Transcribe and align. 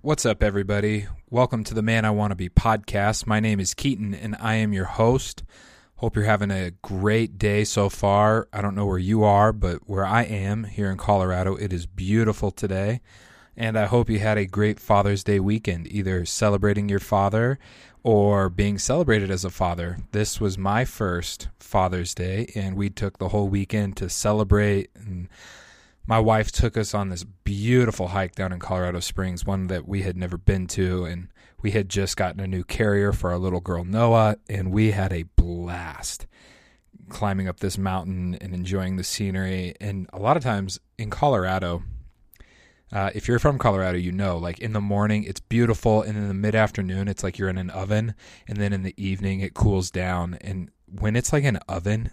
What's 0.00 0.24
up, 0.24 0.44
everybody? 0.44 1.08
Welcome 1.28 1.64
to 1.64 1.74
the 1.74 1.82
Man 1.82 2.04
I 2.04 2.12
Want 2.12 2.30
to 2.30 2.36
Be 2.36 2.48
podcast. 2.48 3.26
My 3.26 3.40
name 3.40 3.58
is 3.58 3.74
Keaton, 3.74 4.14
and 4.14 4.36
I 4.38 4.54
am 4.54 4.72
your 4.72 4.84
host. 4.84 5.42
Hope 5.96 6.14
you're 6.14 6.24
having 6.24 6.52
a 6.52 6.70
great 6.70 7.36
day 7.36 7.64
so 7.64 7.88
far. 7.88 8.46
I 8.52 8.62
don't 8.62 8.76
know 8.76 8.86
where 8.86 8.96
you 8.96 9.24
are, 9.24 9.52
but 9.52 9.88
where 9.88 10.06
I 10.06 10.22
am 10.22 10.62
here 10.62 10.88
in 10.88 10.98
Colorado, 10.98 11.56
it 11.56 11.72
is 11.72 11.86
beautiful 11.86 12.52
today. 12.52 13.00
And 13.56 13.76
I 13.76 13.86
hope 13.86 14.08
you 14.08 14.20
had 14.20 14.38
a 14.38 14.46
great 14.46 14.78
Father's 14.78 15.24
Day 15.24 15.40
weekend, 15.40 15.90
either 15.90 16.24
celebrating 16.24 16.88
your 16.88 17.00
father 17.00 17.58
or 18.04 18.48
being 18.48 18.78
celebrated 18.78 19.32
as 19.32 19.44
a 19.44 19.50
father. 19.50 19.98
This 20.12 20.40
was 20.40 20.56
my 20.56 20.84
first 20.84 21.48
Father's 21.58 22.14
Day, 22.14 22.52
and 22.54 22.76
we 22.76 22.88
took 22.88 23.18
the 23.18 23.30
whole 23.30 23.48
weekend 23.48 23.96
to 23.96 24.08
celebrate 24.08 24.90
and 24.94 25.28
my 26.08 26.18
wife 26.18 26.50
took 26.50 26.78
us 26.78 26.94
on 26.94 27.10
this 27.10 27.22
beautiful 27.22 28.08
hike 28.08 28.34
down 28.34 28.50
in 28.50 28.58
Colorado 28.58 28.98
Springs, 28.98 29.44
one 29.44 29.66
that 29.66 29.86
we 29.86 30.02
had 30.02 30.16
never 30.16 30.38
been 30.38 30.66
to. 30.68 31.04
And 31.04 31.28
we 31.60 31.72
had 31.72 31.90
just 31.90 32.16
gotten 32.16 32.40
a 32.40 32.46
new 32.46 32.64
carrier 32.64 33.12
for 33.12 33.30
our 33.30 33.36
little 33.36 33.60
girl 33.60 33.84
Noah, 33.84 34.36
and 34.48 34.72
we 34.72 34.92
had 34.92 35.12
a 35.12 35.24
blast 35.36 36.26
climbing 37.10 37.46
up 37.46 37.60
this 37.60 37.76
mountain 37.76 38.38
and 38.40 38.54
enjoying 38.54 38.96
the 38.96 39.04
scenery. 39.04 39.74
And 39.82 40.08
a 40.14 40.18
lot 40.18 40.38
of 40.38 40.42
times 40.42 40.80
in 40.96 41.10
Colorado, 41.10 41.82
uh, 42.90 43.10
if 43.14 43.28
you're 43.28 43.38
from 43.38 43.58
Colorado, 43.58 43.98
you 43.98 44.10
know, 44.10 44.38
like 44.38 44.60
in 44.60 44.72
the 44.72 44.80
morning, 44.80 45.24
it's 45.24 45.40
beautiful. 45.40 46.00
And 46.00 46.16
in 46.16 46.26
the 46.26 46.32
mid 46.32 46.54
afternoon, 46.54 47.08
it's 47.08 47.22
like 47.22 47.36
you're 47.36 47.50
in 47.50 47.58
an 47.58 47.68
oven. 47.68 48.14
And 48.46 48.56
then 48.56 48.72
in 48.72 48.82
the 48.82 48.94
evening, 48.96 49.40
it 49.40 49.52
cools 49.52 49.90
down. 49.90 50.38
And 50.40 50.70
when 50.86 51.16
it's 51.16 51.34
like 51.34 51.44
an 51.44 51.58
oven, 51.68 52.12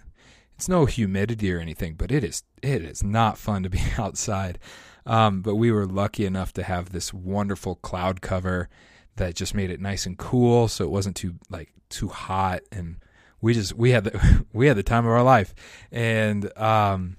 it's 0.56 0.70
no 0.70 0.86
humidity 0.86 1.54
or 1.54 1.60
anything, 1.60 1.96
but 1.96 2.12
it 2.12 2.24
is 2.24 2.44
it 2.62 2.82
is 2.84 3.04
not 3.04 3.38
fun 3.38 3.64
to 3.64 3.70
be 3.70 3.82
outside. 3.98 4.60
Um, 5.06 5.42
but 5.42 5.56
we 5.56 5.72
were 5.72 5.86
lucky 5.86 6.26
enough 6.26 6.52
to 6.54 6.64
have 6.64 6.90
this 6.90 7.14
wonderful 7.14 7.76
cloud 7.76 8.22
cover 8.22 8.70
that 9.18 9.36
just 9.36 9.54
made 9.54 9.70
it 9.70 9.80
nice 9.80 10.06
and 10.06 10.18
cool, 10.18 10.68
so 10.68 10.84
it 10.84 10.92
wasn't 10.92 11.16
too 11.16 11.36
like 11.50 11.72
too 11.90 12.08
hot, 12.08 12.62
and 12.72 12.98
we 13.42 13.54
just 13.54 13.74
we 13.74 13.92
had 13.92 14.06
the 14.06 14.46
we 14.54 14.68
had 14.68 14.78
the 14.78 14.84
time 14.84 15.06
of 15.06 15.12
our 15.12 15.24
life. 15.24 15.54
And 15.92 16.56
um, 16.58 17.18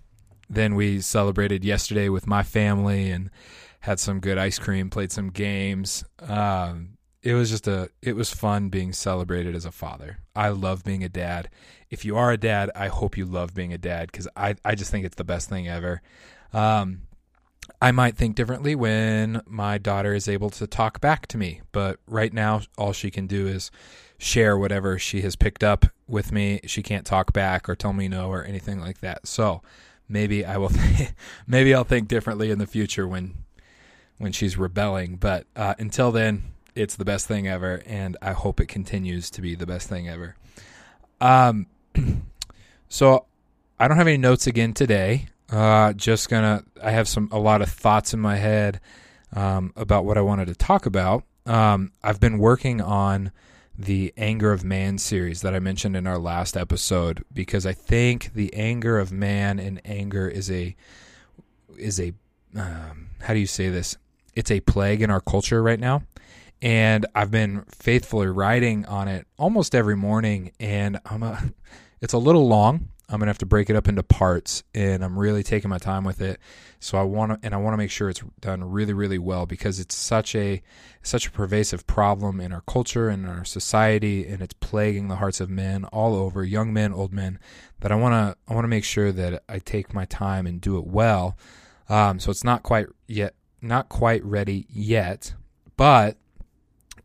then 0.48 0.75
we 0.75 1.00
celebrated 1.00 1.64
yesterday 1.64 2.08
with 2.08 2.27
my 2.27 2.42
family 2.42 3.10
and 3.10 3.30
had 3.80 4.00
some 4.00 4.20
good 4.20 4.38
ice 4.38 4.58
cream, 4.58 4.91
played 4.91 5.12
some 5.12 5.30
games. 5.30 6.05
Um, 6.20 6.95
it 7.27 7.34
was 7.34 7.50
just 7.50 7.66
a 7.66 7.91
it 8.02 8.14
was 8.14 8.32
fun 8.32 8.69
being 8.69 8.92
celebrated 8.92 9.56
as 9.56 9.64
a 9.64 9.72
father. 9.72 10.19
I 10.36 10.50
love 10.50 10.84
being 10.84 11.02
a 11.02 11.08
dad. 11.08 11.50
If 11.91 12.05
you 12.05 12.16
are 12.16 12.30
a 12.30 12.36
dad, 12.36 12.70
I 12.77 12.86
hope 12.86 13.16
you 13.16 13.24
love 13.27 13.52
being 13.52 13.72
a 13.72 13.78
dad 13.78 14.12
because 14.12 14.28
I 14.36 14.55
I 14.64 14.77
just 14.77 14.92
think 14.92 15.05
it's 15.05 15.16
the 15.16 15.24
best 15.24 15.48
thing 15.48 15.66
ever. 15.66 16.02
Um, 16.52 17.02
I 17.82 17.91
might 17.91 18.16
think 18.16 18.36
differently 18.36 18.77
when 18.77 19.42
my 19.44 19.77
daughter 19.77 20.14
is 20.14 20.28
able 20.28 20.50
to 20.50 20.69
talk 20.69 21.00
back 21.00 21.27
to 21.27 21.36
me, 21.36 21.62
but 21.72 21.98
right 22.06 22.32
now 22.32 22.60
all 22.78 22.92
she 22.92 23.10
can 23.10 23.27
do 23.27 23.48
is 23.48 23.72
share 24.19 24.56
whatever 24.56 24.97
she 24.97 25.22
has 25.22 25.34
picked 25.34 25.64
up 25.64 25.86
with 26.06 26.30
me. 26.30 26.60
She 26.64 26.80
can't 26.80 27.04
talk 27.04 27.32
back 27.32 27.69
or 27.69 27.74
tell 27.74 27.92
me 27.92 28.06
no 28.06 28.30
or 28.30 28.44
anything 28.44 28.78
like 28.78 29.00
that. 29.00 29.27
So 29.27 29.62
maybe 30.08 30.44
I 30.44 30.58
will 30.58 30.69
th- 30.69 31.10
maybe 31.48 31.74
I'll 31.74 31.82
think 31.82 32.06
differently 32.06 32.52
in 32.52 32.60
the 32.60 32.69
future 32.69 33.08
when 33.08 33.34
when 34.19 34.30
she's 34.30 34.56
rebelling. 34.56 35.16
But 35.16 35.48
uh, 35.56 35.74
until 35.80 36.12
then, 36.12 36.52
it's 36.77 36.96
the 36.96 37.05
best 37.05 37.27
thing 37.27 37.48
ever, 37.48 37.82
and 37.86 38.16
I 38.20 38.32
hope 38.32 38.60
it 38.60 38.66
continues 38.66 39.30
to 39.30 39.41
be 39.41 39.55
the 39.55 39.66
best 39.66 39.88
thing 39.88 40.08
ever. 40.08 40.36
Um, 41.20 41.66
so 42.88 43.24
I 43.80 43.88
don't 43.88 43.96
have 43.96 44.06
any 44.06 44.19
notes 44.19 44.46
again 44.46 44.74
today. 44.74 45.28
Uh, 45.50 45.92
just 45.94 46.28
gonna, 46.28 46.64
I 46.82 46.91
have 46.91 47.08
some 47.08 47.28
a 47.32 47.38
lot 47.38 47.62
of 47.62 47.70
thoughts 47.70 48.12
in 48.12 48.20
my 48.20 48.36
head 48.36 48.80
um, 49.32 49.72
about 49.77 50.04
what 50.04 50.19
I 50.19 50.20
wanted 50.20 50.48
to 50.48 50.54
talk 50.54 50.86
about. 50.86 51.24
Um, 51.47 51.92
I've 52.02 52.20
been 52.20 52.38
working 52.38 52.80
on 52.80 53.32
the 53.78 54.12
anger 54.16 54.52
of 54.52 54.64
man 54.64 54.98
series 54.98 55.42
that 55.42 55.54
I 55.54 55.58
mentioned 55.58 55.97
in 55.97 56.06
our 56.06 56.19
last 56.19 56.56
episode 56.56 57.24
because 57.32 57.66
I 57.66 57.72
think 57.72 58.32
the 58.34 58.53
anger 58.54 58.98
of 58.98 59.12
man 59.12 59.58
and 59.58 59.81
anger 59.84 60.28
is 60.28 60.50
a 60.50 60.75
is 61.78 62.00
a 62.00 62.12
um, 62.56 63.08
how 63.20 63.34
do 63.34 63.41
you 63.41 63.47
say 63.47 63.69
this? 63.69 63.97
It's 64.34 64.50
a 64.50 64.60
plague 64.60 65.03
in 65.03 65.10
our 65.10 65.20
culture 65.20 65.62
right 65.62 65.81
now 65.81 66.03
and 66.62 67.06
I've 67.15 67.31
been 67.31 67.65
faithfully 67.71 68.28
writing 68.28 68.87
on 68.87 69.09
it 69.09 69.27
almost 69.39 69.75
every 69.75 69.97
morning. 69.97 70.53
And 70.59 70.99
I'm 71.05 71.22
a, 71.22 71.53
it's 72.00 72.12
a 72.12 72.19
little 72.19 72.47
long. 72.47 72.89
I'm 73.09 73.21
gonna 73.21 73.31
have 73.31 73.39
to 73.39 73.47
break 73.47 73.71
it 73.71 73.77
up 73.77 73.87
into 73.87 74.03
parts, 74.03 74.65
and 74.75 75.05
I'm 75.05 75.17
really 75.17 75.44
taking 75.44 75.71
my 75.71 75.78
time 75.78 76.03
with 76.03 76.21
it. 76.21 76.41
So 76.81 76.99
I 76.99 77.03
want 77.03 77.33
to, 77.33 77.47
and 77.47 77.55
I 77.55 77.56
want 77.56 77.75
to 77.75 77.78
make 77.78 77.91
sure 77.91 78.11
it's 78.11 78.22
done 78.41 78.65
really, 78.65 78.93
really 78.93 79.19
well 79.19 79.47
because 79.47 79.78
it's 79.78 79.94
such 79.94 80.34
a 80.34 80.61
such 81.03 81.28
a 81.28 81.31
pervasive 81.31 81.87
problem 81.87 82.41
in 82.41 82.53
our 82.53 82.62
culture 82.62 83.09
and 83.09 83.25
our 83.28 83.44
society, 83.44 84.27
and 84.27 84.43
it's 84.43 84.55
plaguing 84.55 85.06
the 85.06 85.17
hearts 85.17 85.41
of 85.41 85.49
men 85.49 85.84
all 85.87 86.17
over, 86.17 86.43
young 86.43 86.73
men, 86.73 86.93
old 86.93 87.12
men. 87.12 87.38
That 87.78 87.93
I 87.93 87.94
want 87.94 88.12
to, 88.15 88.37
I 88.50 88.55
want 88.55 88.65
to 88.65 88.69
make 88.69 88.84
sure 88.84 89.12
that 89.12 89.44
I 89.49 89.61
take 89.61 89.94
my 89.94 90.06
time 90.06 90.44
and 90.44 90.61
do 90.61 90.77
it 90.77 90.87
well. 90.87 91.37
Um, 91.88 92.19
so 92.19 92.33
it's 92.33 92.43
not 92.43 92.65
quite 92.65 92.87
yet, 93.06 93.34
not 93.62 93.88
quite 93.88 94.25
ready 94.25 94.67
yet, 94.69 95.33
but 95.77 96.17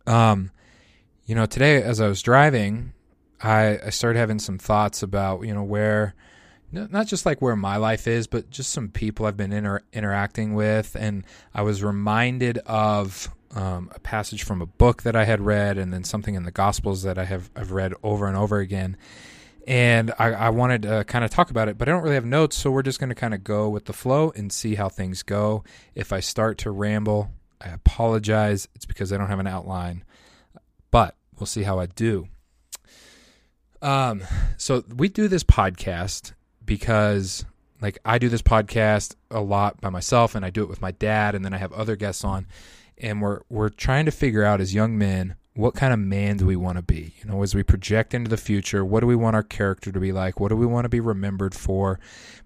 um, 0.07 0.51
you 1.25 1.35
know, 1.35 1.45
today 1.45 1.81
as 1.81 2.01
I 2.01 2.07
was 2.07 2.21
driving, 2.21 2.93
I, 3.41 3.79
I 3.85 3.89
started 3.89 4.19
having 4.19 4.39
some 4.39 4.57
thoughts 4.57 5.03
about, 5.03 5.41
you 5.41 5.53
know, 5.53 5.63
where, 5.63 6.13
not 6.71 7.07
just 7.07 7.25
like 7.25 7.41
where 7.41 7.55
my 7.55 7.77
life 7.77 8.07
is, 8.07 8.27
but 8.27 8.49
just 8.49 8.71
some 8.71 8.89
people 8.89 9.25
I've 9.25 9.37
been 9.37 9.51
inter- 9.51 9.83
interacting 9.91 10.53
with. 10.53 10.95
And 10.95 11.25
I 11.53 11.61
was 11.63 11.83
reminded 11.83 12.59
of 12.59 13.29
um, 13.55 13.91
a 13.93 13.99
passage 13.99 14.43
from 14.43 14.61
a 14.61 14.65
book 14.65 15.03
that 15.03 15.15
I 15.15 15.25
had 15.25 15.41
read, 15.41 15.77
and 15.77 15.91
then 15.91 16.03
something 16.03 16.35
in 16.35 16.43
the 16.43 16.51
Gospels 16.51 17.03
that 17.03 17.17
I 17.17 17.25
have 17.25 17.49
I've 17.55 17.71
read 17.71 17.93
over 18.03 18.27
and 18.27 18.37
over 18.37 18.59
again. 18.59 18.95
And 19.67 20.11
I, 20.17 20.31
I 20.31 20.49
wanted 20.49 20.83
to 20.83 21.03
kind 21.03 21.23
of 21.23 21.29
talk 21.31 21.51
about 21.51 21.69
it, 21.69 21.77
but 21.77 21.87
I 21.87 21.91
don't 21.91 22.01
really 22.01 22.15
have 22.15 22.25
notes, 22.25 22.57
so 22.57 22.71
we're 22.71 22.81
just 22.81 22.99
going 22.99 23.09
to 23.09 23.15
kind 23.15 23.33
of 23.33 23.43
go 23.43 23.69
with 23.69 23.85
the 23.85 23.93
flow 23.93 24.31
and 24.35 24.51
see 24.51 24.75
how 24.75 24.89
things 24.89 25.21
go. 25.23 25.63
If 25.93 26.11
I 26.11 26.19
start 26.19 26.57
to 26.59 26.71
ramble, 26.71 27.31
I 27.63 27.69
apologize. 27.69 28.67
It's 28.75 28.85
because 28.85 29.13
I 29.13 29.17
don't 29.17 29.27
have 29.27 29.39
an 29.39 29.47
outline, 29.47 30.03
but 30.89 31.15
we'll 31.39 31.47
see 31.47 31.63
how 31.63 31.79
I 31.79 31.85
do. 31.85 32.27
Um, 33.81 34.23
so 34.57 34.83
we 34.95 35.09
do 35.09 35.27
this 35.27 35.43
podcast 35.43 36.33
because 36.65 37.45
like 37.81 37.97
I 38.05 38.19
do 38.19 38.29
this 38.29 38.43
podcast 38.43 39.15
a 39.31 39.41
lot 39.41 39.81
by 39.81 39.89
myself 39.89 40.35
and 40.35 40.45
I 40.45 40.51
do 40.51 40.61
it 40.61 40.69
with 40.69 40.81
my 40.81 40.91
dad 40.91 41.33
and 41.33 41.43
then 41.43 41.53
I 41.53 41.57
have 41.57 41.73
other 41.73 41.95
guests 41.95 42.23
on 42.23 42.45
and 42.97 43.21
we're 43.21 43.41
we're 43.49 43.69
trying 43.69 44.05
to 44.05 44.11
figure 44.11 44.43
out 44.43 44.61
as 44.61 44.73
young 44.73 44.97
men 44.97 45.35
what 45.53 45.75
kind 45.75 45.91
of 45.91 45.99
man 45.99 46.37
do 46.37 46.45
we 46.45 46.55
want 46.55 46.77
to 46.77 46.81
be? 46.81 47.13
You 47.21 47.29
know, 47.29 47.43
as 47.43 47.53
we 47.53 47.61
project 47.61 48.13
into 48.13 48.29
the 48.29 48.37
future, 48.37 48.85
what 48.85 49.01
do 49.01 49.07
we 49.07 49.17
want 49.17 49.35
our 49.35 49.43
character 49.43 49.91
to 49.91 49.99
be 49.99 50.13
like? 50.13 50.39
What 50.39 50.49
do 50.49 50.55
we 50.55 50.65
want 50.65 50.85
to 50.85 50.89
be 50.89 51.01
remembered 51.01 51.53
for? 51.53 51.99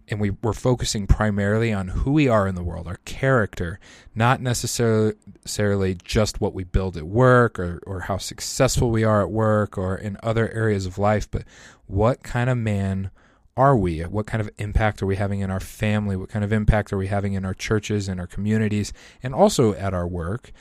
And 0.08 0.20
we, 0.20 0.32
we're 0.32 0.54
focusing 0.54 1.06
primarily 1.06 1.72
on 1.72 1.90
who 1.90 2.12
we 2.12 2.28
are 2.28 2.48
in 2.48 2.56
the 2.56 2.64
world, 2.64 2.88
our 2.88 3.00
character, 3.06 3.80
not 4.16 4.42
necessarily 4.42 5.96
just 6.04 6.42
what 6.42 6.54
we 6.54 6.64
build 6.64 6.98
at 6.98 7.06
work 7.06 7.60
or, 7.60 7.80
or 7.86 8.02
how 8.02 8.18
successful 8.18 8.90
we 8.90 9.04
are 9.04 9.22
at 9.22 9.32
work 9.32 9.78
or 9.78 9.96
in 9.96 10.18
other 10.24 10.50
areas 10.52 10.88
of 10.88 10.98
life, 10.98 11.30
but 11.30 11.44
what 11.86 12.24
kind 12.24 12.50
of 12.50 12.58
man 12.58 13.12
are 13.58 13.78
we? 13.78 14.02
What 14.02 14.28
kind 14.28 14.42
of 14.42 14.50
impact 14.58 15.02
are 15.02 15.06
we 15.06 15.16
having 15.16 15.40
in 15.40 15.50
our 15.50 15.60
family? 15.60 16.16
What 16.16 16.30
kind 16.30 16.44
of 16.44 16.52
impact 16.52 16.92
are 16.92 16.98
we 16.98 17.08
having 17.08 17.34
in 17.34 17.46
our 17.46 17.54
churches 17.54 18.08
and 18.10 18.20
our 18.20 18.28
communities 18.28 18.92
and 19.24 19.34
also 19.34 19.74
at 19.76 19.94
our 19.94 20.08
work? 20.08 20.52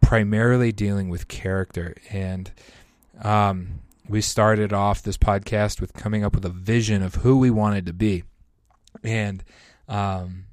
Primarily 0.00 0.72
dealing 0.72 1.08
with 1.08 1.28
character. 1.28 1.94
And 2.10 2.50
um, 3.22 3.80
we 4.08 4.20
started 4.20 4.72
off 4.72 5.02
this 5.02 5.16
podcast 5.16 5.80
with 5.80 5.92
coming 5.92 6.24
up 6.24 6.34
with 6.34 6.44
a 6.44 6.50
vision 6.50 7.02
of 7.02 7.16
who 7.16 7.38
we 7.38 7.50
wanted 7.50 7.86
to 7.86 7.92
be. 7.92 8.24
And 9.04 9.44
um, 9.88 10.46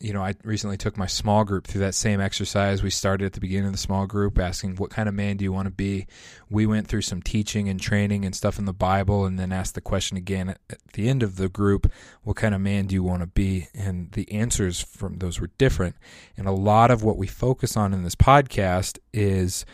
you 0.00 0.14
know, 0.14 0.22
I 0.22 0.34
recently 0.44 0.78
took 0.78 0.96
my 0.96 1.06
small 1.06 1.44
group 1.44 1.66
through 1.66 1.82
that 1.82 1.94
same 1.94 2.22
exercise. 2.22 2.82
We 2.82 2.88
started 2.88 3.26
at 3.26 3.32
the 3.34 3.40
beginning 3.40 3.66
of 3.66 3.72
the 3.72 3.78
small 3.78 4.06
group 4.06 4.38
asking, 4.38 4.76
What 4.76 4.90
kind 4.90 5.10
of 5.10 5.14
man 5.14 5.36
do 5.36 5.44
you 5.44 5.52
want 5.52 5.66
to 5.66 5.70
be? 5.70 6.06
We 6.48 6.64
went 6.64 6.88
through 6.88 7.02
some 7.02 7.20
teaching 7.20 7.68
and 7.68 7.78
training 7.78 8.24
and 8.24 8.34
stuff 8.34 8.58
in 8.58 8.64
the 8.64 8.72
Bible, 8.72 9.26
and 9.26 9.38
then 9.38 9.52
asked 9.52 9.74
the 9.74 9.82
question 9.82 10.16
again 10.16 10.48
at 10.48 10.78
the 10.94 11.08
end 11.10 11.22
of 11.22 11.36
the 11.36 11.50
group, 11.50 11.92
What 12.22 12.36
kind 12.36 12.54
of 12.54 12.62
man 12.62 12.86
do 12.86 12.94
you 12.94 13.02
want 13.02 13.20
to 13.20 13.26
be? 13.26 13.68
And 13.74 14.10
the 14.12 14.30
answers 14.32 14.80
from 14.80 15.18
those 15.18 15.38
were 15.38 15.50
different. 15.58 15.96
And 16.34 16.46
a 16.48 16.52
lot 16.52 16.90
of 16.90 17.02
what 17.02 17.18
we 17.18 17.26
focus 17.26 17.76
on 17.76 17.92
in 17.92 18.02
this 18.02 18.16
podcast 18.16 18.98
is 19.12 19.66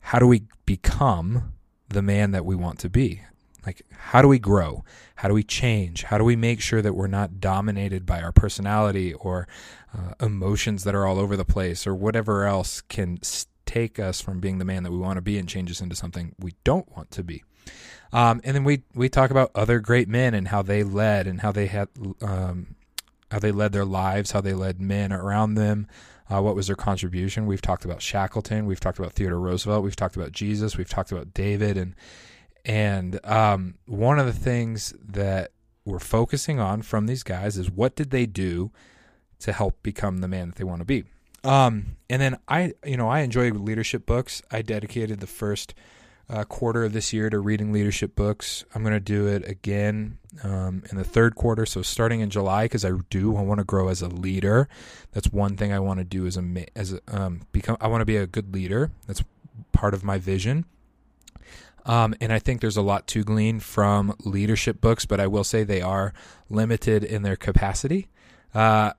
how 0.00 0.18
do 0.18 0.26
we 0.26 0.42
become 0.66 1.54
the 1.88 2.02
man 2.02 2.32
that 2.32 2.44
we 2.44 2.54
want 2.54 2.78
to 2.80 2.90
be? 2.90 3.22
Like, 3.66 3.82
how 3.90 4.22
do 4.22 4.28
we 4.28 4.38
grow? 4.38 4.84
How 5.16 5.28
do 5.28 5.34
we 5.34 5.42
change? 5.42 6.04
How 6.04 6.18
do 6.18 6.24
we 6.24 6.36
make 6.36 6.60
sure 6.60 6.82
that 6.82 6.94
we're 6.94 7.06
not 7.06 7.40
dominated 7.40 8.06
by 8.06 8.22
our 8.22 8.32
personality 8.32 9.12
or 9.14 9.46
uh, 9.96 10.14
emotions 10.24 10.84
that 10.84 10.94
are 10.94 11.06
all 11.06 11.18
over 11.18 11.36
the 11.36 11.44
place 11.44 11.86
or 11.86 11.94
whatever 11.94 12.46
else 12.46 12.80
can 12.80 13.18
take 13.66 13.98
us 13.98 14.20
from 14.20 14.40
being 14.40 14.58
the 14.58 14.64
man 14.64 14.82
that 14.82 14.90
we 14.92 14.98
want 14.98 15.16
to 15.16 15.22
be 15.22 15.38
and 15.38 15.48
change 15.48 15.70
us 15.70 15.80
into 15.80 15.94
something 15.94 16.34
we 16.38 16.54
don't 16.64 16.90
want 16.96 17.10
to 17.10 17.22
be? 17.22 17.44
Um, 18.12 18.40
and 18.42 18.56
then 18.56 18.64
we 18.64 18.82
we 18.94 19.08
talk 19.08 19.30
about 19.30 19.50
other 19.54 19.78
great 19.78 20.08
men 20.08 20.34
and 20.34 20.48
how 20.48 20.62
they 20.62 20.82
led 20.82 21.26
and 21.26 21.42
how 21.42 21.52
they 21.52 21.66
had 21.66 21.88
um, 22.22 22.74
how 23.30 23.38
they 23.38 23.52
led 23.52 23.72
their 23.72 23.84
lives, 23.84 24.32
how 24.32 24.40
they 24.40 24.54
led 24.54 24.80
men 24.80 25.12
around 25.12 25.54
them, 25.54 25.86
Uh, 26.30 26.40
what 26.40 26.54
was 26.54 26.68
their 26.68 26.76
contribution? 26.76 27.46
We've 27.46 27.60
talked 27.60 27.84
about 27.84 28.00
Shackleton. 28.00 28.66
We've 28.66 28.78
talked 28.78 28.98
about 28.98 29.12
Theodore 29.12 29.40
Roosevelt. 29.40 29.82
We've 29.82 29.96
talked 29.96 30.16
about 30.16 30.30
Jesus. 30.32 30.76
We've 30.76 30.88
talked 30.88 31.10
about 31.10 31.34
David. 31.34 31.76
And 31.76 31.94
and 32.64 33.24
um, 33.24 33.74
one 33.86 34.18
of 34.18 34.26
the 34.26 34.32
things 34.32 34.94
that 35.00 35.52
we're 35.84 35.98
focusing 35.98 36.60
on 36.60 36.82
from 36.82 37.06
these 37.06 37.22
guys 37.22 37.56
is 37.56 37.70
what 37.70 37.96
did 37.96 38.10
they 38.10 38.26
do 38.26 38.70
to 39.40 39.52
help 39.52 39.82
become 39.82 40.18
the 40.18 40.28
man 40.28 40.48
that 40.48 40.56
they 40.56 40.64
want 40.64 40.80
to 40.80 40.84
be. 40.84 41.04
Um, 41.42 41.96
and 42.08 42.20
then 42.20 42.38
I, 42.48 42.74
you 42.84 42.96
know, 42.96 43.08
I 43.08 43.20
enjoy 43.20 43.50
leadership 43.50 44.04
books. 44.04 44.42
I 44.50 44.62
dedicated 44.62 45.20
the 45.20 45.26
first 45.26 45.74
uh, 46.28 46.44
quarter 46.44 46.84
of 46.84 46.92
this 46.92 47.12
year 47.12 47.28
to 47.30 47.40
reading 47.40 47.72
leadership 47.72 48.14
books. 48.14 48.64
I'm 48.74 48.82
going 48.82 48.94
to 48.94 49.00
do 49.00 49.26
it 49.26 49.48
again 49.48 50.18
um, 50.44 50.84
in 50.90 50.96
the 50.96 51.04
third 51.04 51.34
quarter. 51.34 51.66
So 51.66 51.82
starting 51.82 52.20
in 52.20 52.30
July, 52.30 52.66
because 52.66 52.84
I 52.84 52.92
do, 53.08 53.36
I 53.36 53.42
want 53.42 53.58
to 53.58 53.64
grow 53.64 53.88
as 53.88 54.00
a 54.02 54.08
leader. 54.08 54.68
That's 55.12 55.32
one 55.32 55.56
thing 55.56 55.72
I 55.72 55.80
want 55.80 55.98
to 55.98 56.04
do 56.04 56.26
as 56.26 56.36
a 56.36 56.66
as 56.76 56.92
a, 56.92 57.00
um, 57.08 57.42
become. 57.52 57.76
I 57.80 57.88
want 57.88 58.02
to 58.02 58.06
be 58.06 58.16
a 58.16 58.26
good 58.26 58.54
leader. 58.54 58.92
That's 59.06 59.24
part 59.72 59.94
of 59.94 60.04
my 60.04 60.18
vision. 60.18 60.66
Um, 61.90 62.14
and 62.20 62.32
I 62.32 62.38
think 62.38 62.60
there's 62.60 62.76
a 62.76 62.82
lot 62.82 63.08
to 63.08 63.24
glean 63.24 63.58
from 63.58 64.14
leadership 64.20 64.80
books, 64.80 65.06
but 65.06 65.18
I 65.18 65.26
will 65.26 65.42
say 65.42 65.64
they 65.64 65.82
are 65.82 66.12
limited 66.48 67.02
in 67.02 67.22
their 67.22 67.34
capacity. 67.34 68.06
Uh, 68.54 68.92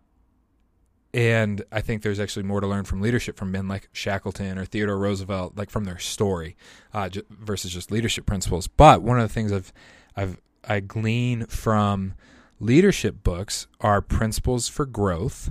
and 1.13 1.63
I 1.71 1.79
think 1.79 2.01
there's 2.01 2.19
actually 2.19 2.43
more 2.43 2.59
to 2.59 2.67
learn 2.67 2.83
from 2.83 2.99
leadership 2.99 3.37
from 3.37 3.49
men 3.49 3.69
like 3.69 3.87
Shackleton 3.93 4.57
or 4.57 4.65
Theodore 4.65 4.97
Roosevelt, 4.97 5.55
like 5.55 5.69
from 5.69 5.85
their 5.85 5.99
story, 5.99 6.57
uh, 6.93 7.07
j- 7.07 7.21
versus 7.29 7.71
just 7.71 7.91
leadership 7.91 8.25
principles. 8.25 8.67
But 8.67 9.01
one 9.01 9.17
of 9.17 9.23
the 9.23 9.33
things 9.33 9.53
I've 9.53 9.71
I've 10.17 10.41
I 10.65 10.81
glean 10.81 11.45
from 11.45 12.15
leadership 12.59 13.23
books 13.23 13.67
are 13.79 14.01
principles 14.01 14.67
for 14.67 14.85
growth. 14.85 15.49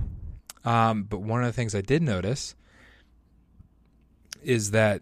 Um, 0.63 1.05
but 1.05 1.21
one 1.23 1.41
of 1.41 1.47
the 1.47 1.53
things 1.53 1.73
I 1.73 1.81
did 1.81 2.03
notice 2.03 2.53
is 4.43 4.69
that 4.71 5.01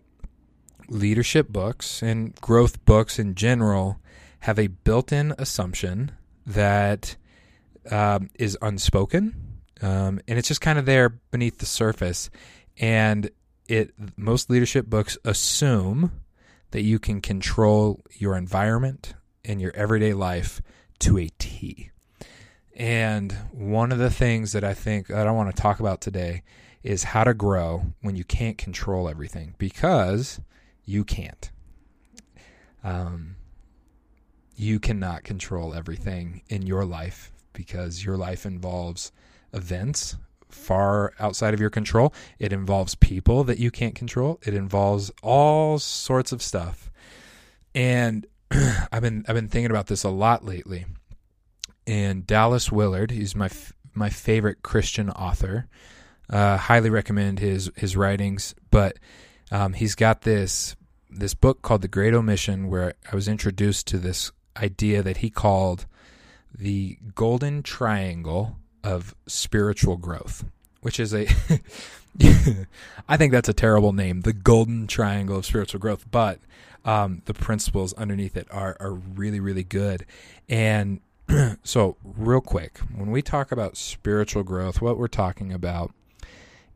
leadership 0.89 1.49
books 1.49 2.01
and 2.01 2.35
growth 2.41 2.83
books 2.85 3.19
in 3.19 3.35
general 3.35 3.99
have 4.41 4.57
a 4.57 4.67
built-in 4.67 5.33
assumption 5.37 6.11
that 6.45 7.15
um, 7.91 8.29
is 8.35 8.57
unspoken 8.61 9.49
um, 9.81 10.19
and 10.27 10.37
it's 10.37 10.47
just 10.47 10.61
kind 10.61 10.77
of 10.77 10.85
there 10.85 11.09
beneath 11.09 11.59
the 11.59 11.65
surface. 11.65 12.29
And 12.77 13.29
it 13.67 13.93
most 14.17 14.49
leadership 14.49 14.87
books 14.87 15.17
assume 15.23 16.11
that 16.71 16.81
you 16.81 16.99
can 16.99 17.21
control 17.21 18.01
your 18.13 18.35
environment 18.35 19.13
and 19.45 19.61
your 19.61 19.71
everyday 19.75 20.13
life 20.13 20.61
to 20.99 21.17
a 21.17 21.29
T. 21.39 21.91
And 22.75 23.31
one 23.51 23.91
of 23.91 23.97
the 23.97 24.09
things 24.09 24.53
that 24.53 24.63
I 24.63 24.73
think 24.73 25.07
that 25.07 25.27
I 25.27 25.31
want 25.31 25.53
to 25.53 25.61
talk 25.61 25.79
about 25.79 26.01
today 26.01 26.43
is 26.81 27.03
how 27.03 27.25
to 27.25 27.33
grow 27.33 27.93
when 28.01 28.15
you 28.15 28.23
can't 28.23 28.57
control 28.57 29.09
everything 29.09 29.55
because 29.57 30.39
you 30.89 31.03
can't. 31.03 31.51
Um, 32.83 33.35
you 34.55 34.79
cannot 34.79 35.23
control 35.23 35.75
everything 35.75 36.41
in 36.49 36.65
your 36.65 36.83
life 36.83 37.31
because 37.53 38.03
your 38.03 38.17
life 38.17 38.43
involves 38.45 39.11
events 39.53 40.17
far 40.49 41.13
outside 41.19 41.53
of 41.53 41.59
your 41.59 41.69
control. 41.69 42.11
It 42.39 42.51
involves 42.51 42.95
people 42.95 43.43
that 43.43 43.59
you 43.59 43.69
can't 43.69 43.93
control. 43.93 44.39
It 44.41 44.55
involves 44.55 45.11
all 45.21 45.77
sorts 45.77 46.31
of 46.31 46.41
stuff. 46.41 46.89
And 47.75 48.25
I've 48.91 49.03
been 49.03 49.25
I've 49.27 49.35
been 49.35 49.47
thinking 49.47 49.69
about 49.69 49.87
this 49.87 50.03
a 50.03 50.09
lot 50.09 50.43
lately. 50.43 50.85
And 51.85 52.25
Dallas 52.25 52.71
Willard, 52.71 53.11
he's 53.11 53.35
my 53.35 53.49
my 53.93 54.09
favorite 54.09 54.63
Christian 54.63 55.11
author. 55.11 55.67
Uh, 56.29 56.57
highly 56.57 56.89
recommend 56.89 57.37
his 57.37 57.71
his 57.75 57.95
writings, 57.95 58.55
but 58.71 58.97
um, 59.51 59.73
he's 59.73 59.95
got 59.95 60.21
this 60.21 60.75
this 61.09 61.33
book 61.33 61.61
called 61.61 61.81
The 61.81 61.87
Great 61.87 62.13
Omission, 62.13 62.69
where 62.69 62.93
I 63.11 63.15
was 63.15 63.27
introduced 63.27 63.87
to 63.87 63.97
this 63.97 64.31
idea 64.57 65.01
that 65.01 65.17
he 65.17 65.29
called 65.29 65.85
the 66.53 66.97
Golden 67.15 67.63
Triangle 67.63 68.57
of 68.83 69.15
spiritual 69.27 69.97
growth, 69.97 70.45
which 70.81 70.99
is 70.99 71.13
a 71.13 71.27
I 73.07 73.17
think 73.17 73.31
that's 73.31 73.49
a 73.49 73.53
terrible 73.53 73.93
name, 73.93 74.21
the 74.21 74.33
golden 74.33 74.87
triangle 74.87 75.37
of 75.37 75.45
spiritual 75.45 75.79
growth, 75.79 76.09
but 76.09 76.39
um, 76.85 77.21
the 77.25 77.33
principles 77.33 77.93
underneath 77.93 78.35
it 78.35 78.47
are 78.51 78.77
are 78.79 78.93
really 78.93 79.39
really 79.39 79.63
good. 79.63 80.05
And 80.47 81.01
so, 81.63 81.97
real 82.03 82.41
quick, 82.41 82.79
when 82.95 83.11
we 83.11 83.21
talk 83.21 83.51
about 83.51 83.77
spiritual 83.77 84.43
growth, 84.43 84.81
what 84.81 84.97
we're 84.97 85.07
talking 85.07 85.53
about 85.53 85.93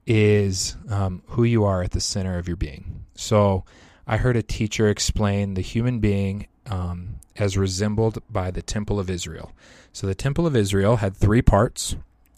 is 0.06 0.75
um, 0.89 1.24
who 1.27 1.44
you 1.44 1.63
are 1.63 1.81
at 1.81 1.91
the 1.91 2.01
center 2.01 2.38
of 2.38 2.47
your 2.47 2.57
being. 2.57 3.06
So, 3.15 3.63
I 4.05 4.17
heard 4.17 4.35
a 4.35 4.44
teacher 4.44 4.89
explain 4.89 5.53
the 5.53 5.61
human 5.61 6.00
being 6.00 6.47
um, 6.69 7.19
as 7.38 7.57
resembled 7.57 8.19
by 8.29 8.51
the 8.51 8.61
Temple 8.61 9.00
of 9.00 9.09
Israel. 9.09 9.51
So 9.91 10.07
the 10.07 10.15
Temple 10.15 10.45
of 10.45 10.55
Israel 10.55 10.97
had 10.97 11.15
three 11.15 11.41
parts. 11.41 11.95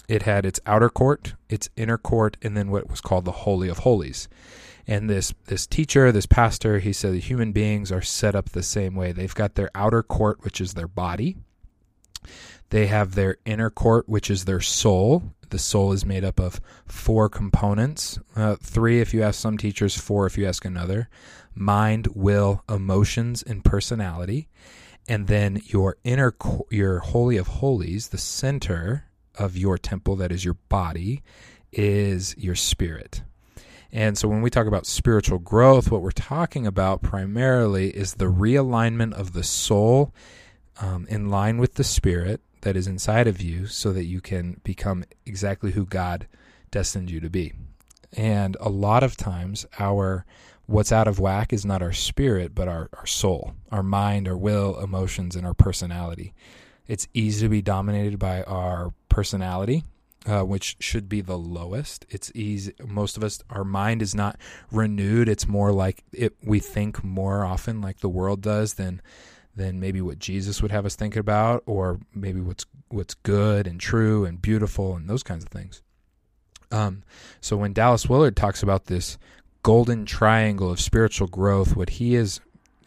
It 0.07 0.23
had 0.23 0.45
its 0.45 0.59
outer 0.65 0.89
court, 0.89 1.33
its 1.50 1.69
inner 1.75 1.97
court, 1.97 2.38
and 2.41 2.56
then 2.56 2.69
what 2.69 2.89
was 2.89 3.01
called 3.01 3.25
the 3.25 3.31
Holy 3.31 3.69
of 3.69 3.79
Holies. 3.79 4.27
And 4.88 5.09
this 5.09 5.33
this 5.47 5.65
teacher, 5.65 6.12
this 6.12 6.27
pastor, 6.27 6.77
he 6.77 6.94
said 6.94 7.15
human 7.15 7.51
beings 7.51 7.91
are 7.91 8.03
set 8.03 8.35
up 8.35 8.50
the 8.50 8.61
same 8.61 8.94
way. 8.94 9.11
They've 9.11 9.33
got 9.33 9.56
their 9.56 9.71
outer 9.73 10.03
court, 10.03 10.44
which 10.44 10.61
is 10.61 10.75
their 10.75 10.88
body. 10.88 11.38
They 12.69 12.88
have 12.88 13.15
their 13.15 13.38
inner 13.45 13.69
court, 13.69 14.09
which 14.09 14.29
is 14.29 14.45
their 14.45 14.62
soul. 14.62 15.23
The 15.50 15.59
soul 15.59 15.91
is 15.91 16.06
made 16.06 16.23
up 16.23 16.39
of 16.39 16.59
four 16.88 17.29
components 17.29 18.19
uh, 18.35 18.56
three 18.56 19.00
if 19.00 19.13
you 19.13 19.21
ask 19.21 19.39
some 19.39 19.57
teachers, 19.57 19.97
four 19.97 20.25
if 20.25 20.38
you 20.38 20.47
ask 20.47 20.65
another 20.65 21.09
mind, 21.56 22.07
will, 22.13 22.63
emotions, 22.69 23.41
and 23.41 23.63
personality. 23.63 24.50
And 25.07 25.27
then 25.27 25.62
your 25.65 25.97
inner, 26.03 26.35
your 26.69 27.00
holy 27.00 27.38
of 27.38 27.47
holies, 27.47 28.09
the 28.09 28.17
center 28.17 29.06
of 29.38 29.56
your 29.56 29.77
temple, 29.77 30.15
that 30.18 30.31
is 30.31 30.44
your 30.44 30.56
body, 30.68 31.23
is 31.71 32.35
your 32.38 32.56
spirit. 32.56 33.23
And 33.91 34.18
so 34.18 34.27
when 34.27 34.41
we 34.41 34.50
talk 34.50 34.68
about 34.68 34.85
spiritual 34.85 35.39
growth, 35.39 35.89
what 35.89 36.01
we're 36.01 36.11
talking 36.11 36.68
about 36.68 37.01
primarily 37.01 37.95
is 37.95 38.15
the 38.15 38.25
realignment 38.25 39.13
of 39.13 39.33
the 39.33 39.44
soul 39.44 40.13
um, 40.81 41.06
in 41.09 41.29
line 41.29 41.57
with 41.57 41.75
the 41.75 41.83
spirit 41.83 42.41
that 42.65 42.75
is 42.75 42.88
inside 42.88 43.27
of 43.27 43.39
you 43.39 43.67
so 43.67 43.94
that 43.94 44.06
you 44.06 44.19
can 44.19 44.59
become 44.63 45.06
exactly 45.23 45.73
who 45.73 45.85
God 45.85 46.27
destined 46.71 47.12
you 47.12 47.19
to 47.19 47.29
be. 47.29 47.53
And 48.12 48.57
a 48.59 48.69
lot 48.69 49.03
of 49.03 49.15
times, 49.15 49.67
our 49.77 50.25
what's 50.66 50.92
out 50.92 51.07
of 51.07 51.19
whack 51.19 51.54
is 51.54 51.63
not 51.63 51.83
our 51.83 51.94
spirit, 51.94 52.56
but 52.56 52.68
our, 52.68 52.90
our 52.94 53.06
soul, 53.06 53.54
our 53.71 53.83
mind, 53.83 54.28
our 54.28 54.35
will, 54.35 54.80
emotions, 54.80 55.35
and 55.35 55.45
our 55.45 55.54
personality. 55.54 56.33
It's 56.87 57.07
easy 57.13 57.45
to 57.45 57.49
be 57.49 57.61
dominated 57.61 58.18
by 58.18 58.42
our 58.44 58.95
personality, 59.09 59.83
uh, 60.25 60.42
which 60.42 60.75
should 60.80 61.07
be 61.07 61.21
the 61.21 61.37
lowest. 61.37 62.07
It's 62.09 62.31
easy. 62.33 62.73
Most 62.83 63.16
of 63.16 63.23
us, 63.23 63.44
our 63.51 63.63
mind 63.63 64.01
is 64.01 64.16
not 64.16 64.40
renewed. 64.71 65.30
It's 65.30 65.47
more 65.47 65.71
like 65.71 66.04
it. 66.11 66.33
We 66.44 66.59
think 66.59 67.04
more 67.04 67.45
often 67.45 67.80
like 67.80 67.99
the 67.99 68.09
world 68.09 68.42
does 68.42 68.73
than 68.73 69.04
than 69.56 69.80
maybe 69.80 70.02
what 70.02 70.19
Jesus 70.19 70.62
would 70.62 70.71
have 70.71 70.85
us 70.85 70.95
think 70.95 71.16
about, 71.16 71.64
or 71.66 72.00
maybe 72.14 72.42
what's 72.42 72.66
what's 72.90 73.14
good 73.14 73.68
and 73.68 73.80
true 73.80 74.26
and 74.26 74.42
beautiful 74.42 74.95
and 74.95 75.09
those 75.09 75.24
kinds 75.24 75.44
of 75.44 75.50
things. 75.50 75.81
Um, 76.71 77.04
so 77.42 77.57
when 77.57 77.74
Dallas 77.74 78.07
Willard 78.07 78.35
talks 78.35 78.62
about 78.64 78.85
this 78.85 79.18
golden 79.64 80.06
triangle 80.06 80.69
of 80.69 80.80
spiritual 80.80 81.28
growth, 81.28 81.76
what 81.76 81.92
he 81.92 82.16
is 82.16 82.40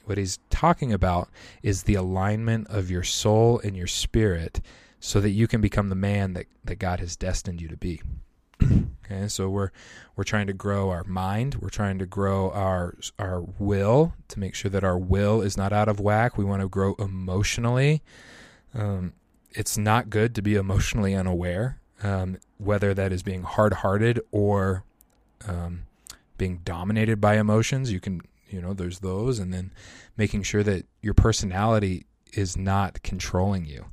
what 0.04 0.18
he's 0.18 0.38
talking 0.48 0.92
about 0.92 1.28
is 1.62 1.82
the 1.82 1.94
alignment 1.94 2.66
of 2.68 2.90
your 2.90 3.02
soul 3.02 3.60
and 3.62 3.76
your 3.76 3.86
spirit 3.86 4.60
so 5.00 5.20
that 5.20 5.30
you 5.30 5.46
can 5.46 5.60
become 5.60 5.90
the 5.90 5.94
man 5.94 6.32
that, 6.32 6.46
that 6.64 6.78
God 6.78 7.00
has 7.00 7.14
destined 7.14 7.60
you 7.60 7.68
to 7.68 7.76
be. 7.76 8.00
okay, 9.04 9.28
so 9.28 9.48
we're 9.48 9.70
we're 10.16 10.24
trying 10.24 10.46
to 10.48 10.52
grow 10.52 10.90
our 10.90 11.04
mind, 11.04 11.56
we're 11.56 11.68
trying 11.68 11.98
to 11.98 12.06
grow 12.06 12.50
our 12.50 12.94
our 13.18 13.42
will 13.58 14.14
to 14.28 14.38
make 14.40 14.54
sure 14.54 14.70
that 14.70 14.84
our 14.84 14.98
will 14.98 15.40
is 15.42 15.56
not 15.56 15.72
out 15.72 15.88
of 15.88 16.00
whack. 16.00 16.36
We 16.36 16.44
want 16.44 16.62
to 16.62 16.68
grow 16.68 16.94
emotionally. 16.98 18.02
Um, 18.74 19.12
it's 19.52 19.78
not 19.78 20.10
good 20.10 20.34
to 20.34 20.42
be 20.42 20.54
emotionally 20.56 21.14
unaware, 21.14 21.80
um, 22.02 22.38
whether 22.58 22.94
that 22.94 23.12
is 23.12 23.22
being 23.22 23.42
hard 23.42 23.74
hearted 23.74 24.20
or 24.30 24.84
um, 25.46 25.84
being 26.36 26.60
dominated 26.64 27.20
by 27.20 27.38
emotions. 27.38 27.92
You 27.92 28.00
can, 28.00 28.20
you 28.48 28.60
know, 28.60 28.74
there's 28.74 29.00
those, 29.00 29.38
and 29.38 29.52
then 29.52 29.72
making 30.16 30.42
sure 30.42 30.62
that 30.62 30.86
your 31.02 31.14
personality 31.14 32.06
is 32.32 32.56
not 32.56 33.02
controlling 33.02 33.64
you. 33.64 33.86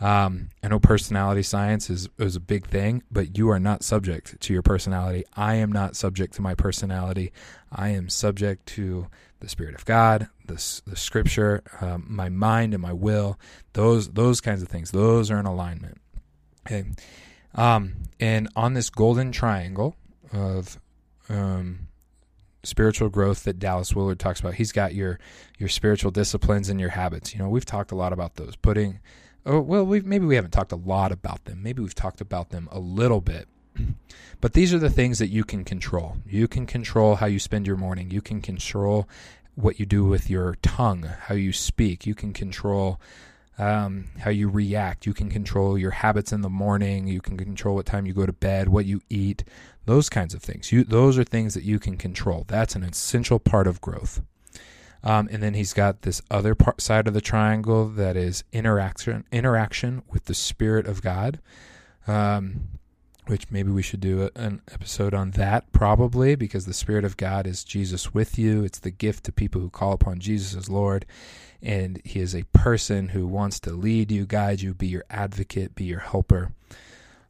Um, 0.00 0.48
I 0.62 0.68
know 0.68 0.78
personality 0.78 1.42
science 1.42 1.90
is, 1.90 2.08
is 2.18 2.36
a 2.36 2.40
big 2.40 2.66
thing, 2.66 3.02
but 3.10 3.36
you 3.36 3.50
are 3.50 3.60
not 3.60 3.82
subject 3.82 4.40
to 4.40 4.52
your 4.52 4.62
personality. 4.62 5.24
I 5.36 5.56
am 5.56 5.70
not 5.70 5.94
subject 5.94 6.34
to 6.34 6.42
my 6.42 6.54
personality. 6.54 7.32
I 7.70 7.90
am 7.90 8.08
subject 8.08 8.66
to 8.68 9.08
the 9.40 9.48
Spirit 9.48 9.74
of 9.74 9.84
God, 9.84 10.28
the, 10.46 10.54
the 10.86 10.96
Scripture, 10.96 11.62
um, 11.80 12.06
my 12.08 12.28
mind, 12.30 12.72
and 12.72 12.82
my 12.82 12.92
will. 12.92 13.38
Those 13.74 14.08
those 14.10 14.40
kinds 14.40 14.62
of 14.62 14.68
things. 14.68 14.90
Those 14.90 15.30
are 15.30 15.38
in 15.38 15.46
alignment. 15.46 16.00
Okay, 16.66 16.84
um, 17.54 17.94
and 18.18 18.48
on 18.56 18.74
this 18.74 18.90
golden 18.90 19.32
triangle, 19.32 19.96
of 20.32 20.78
um, 21.28 21.88
spiritual 22.62 23.08
growth 23.08 23.44
that 23.44 23.58
Dallas 23.58 23.94
Willard 23.94 24.18
talks 24.18 24.40
about. 24.40 24.54
He's 24.54 24.72
got 24.72 24.94
your 24.94 25.18
your 25.58 25.68
spiritual 25.68 26.10
disciplines 26.10 26.68
and 26.68 26.80
your 26.80 26.90
habits. 26.90 27.32
You 27.32 27.40
know, 27.40 27.48
we've 27.48 27.64
talked 27.64 27.92
a 27.92 27.96
lot 27.96 28.12
about 28.12 28.36
those. 28.36 28.56
Putting, 28.56 29.00
oh 29.46 29.60
well, 29.60 29.84
we 29.84 30.00
maybe 30.00 30.26
we 30.26 30.36
haven't 30.36 30.52
talked 30.52 30.72
a 30.72 30.76
lot 30.76 31.12
about 31.12 31.44
them. 31.44 31.62
Maybe 31.62 31.82
we've 31.82 31.94
talked 31.94 32.20
about 32.20 32.50
them 32.50 32.68
a 32.70 32.78
little 32.78 33.20
bit. 33.20 33.48
But 34.40 34.54
these 34.54 34.72
are 34.72 34.78
the 34.78 34.88
things 34.88 35.18
that 35.18 35.28
you 35.28 35.44
can 35.44 35.64
control. 35.64 36.16
You 36.26 36.48
can 36.48 36.64
control 36.64 37.16
how 37.16 37.26
you 37.26 37.38
spend 37.38 37.66
your 37.66 37.76
morning. 37.76 38.10
You 38.10 38.22
can 38.22 38.40
control 38.40 39.06
what 39.54 39.78
you 39.78 39.84
do 39.84 40.06
with 40.06 40.30
your 40.30 40.56
tongue, 40.62 41.02
how 41.02 41.34
you 41.34 41.52
speak. 41.52 42.06
You 42.06 42.14
can 42.14 42.32
control 42.32 42.98
um, 43.58 44.06
how 44.20 44.30
you 44.30 44.48
react. 44.48 45.04
You 45.04 45.12
can 45.12 45.28
control 45.28 45.76
your 45.76 45.90
habits 45.90 46.32
in 46.32 46.40
the 46.40 46.48
morning. 46.48 47.06
You 47.06 47.20
can 47.20 47.36
control 47.36 47.74
what 47.74 47.84
time 47.84 48.06
you 48.06 48.14
go 48.14 48.24
to 48.24 48.32
bed, 48.32 48.70
what 48.70 48.86
you 48.86 49.02
eat, 49.10 49.44
those 49.84 50.08
kinds 50.08 50.32
of 50.32 50.42
things. 50.42 50.72
You, 50.72 50.84
those 50.84 51.18
are 51.18 51.24
things 51.24 51.52
that 51.54 51.64
you 51.64 51.78
can 51.78 51.98
control. 51.98 52.44
That's 52.48 52.74
an 52.74 52.82
essential 52.82 53.38
part 53.38 53.66
of 53.66 53.82
growth. 53.82 54.22
Um, 55.02 55.28
and 55.32 55.42
then 55.42 55.54
he's 55.54 55.72
got 55.72 56.02
this 56.02 56.20
other 56.30 56.54
part, 56.54 56.80
side 56.80 57.08
of 57.08 57.14
the 57.14 57.20
triangle 57.20 57.88
that 57.88 58.16
is 58.16 58.44
interaction, 58.52 59.24
interaction 59.32 60.02
with 60.10 60.26
the 60.26 60.34
Spirit 60.34 60.86
of 60.86 61.02
God. 61.02 61.40
Um, 62.06 62.68
which 63.30 63.48
maybe 63.48 63.70
we 63.70 63.82
should 63.82 64.00
do 64.00 64.22
a, 64.22 64.30
an 64.38 64.60
episode 64.72 65.14
on 65.14 65.30
that 65.32 65.70
probably 65.70 66.34
because 66.34 66.66
the 66.66 66.74
spirit 66.74 67.04
of 67.04 67.16
god 67.16 67.46
is 67.46 67.62
jesus 67.62 68.12
with 68.12 68.36
you. 68.36 68.64
It's 68.64 68.80
the 68.80 68.90
gift 68.90 69.24
to 69.24 69.32
people 69.32 69.60
who 69.60 69.70
call 69.70 69.92
upon 69.92 70.18
jesus 70.18 70.56
as 70.56 70.68
lord. 70.68 71.06
And 71.62 72.00
he 72.04 72.18
is 72.18 72.34
a 72.34 72.42
person 72.52 73.10
who 73.10 73.26
wants 73.28 73.60
to 73.60 73.70
lead 73.70 74.10
you 74.10 74.26
guide 74.26 74.60
you 74.62 74.74
be 74.74 74.88
your 74.88 75.04
advocate 75.10 75.76
be 75.76 75.84
your 75.84 76.00
helper. 76.00 76.52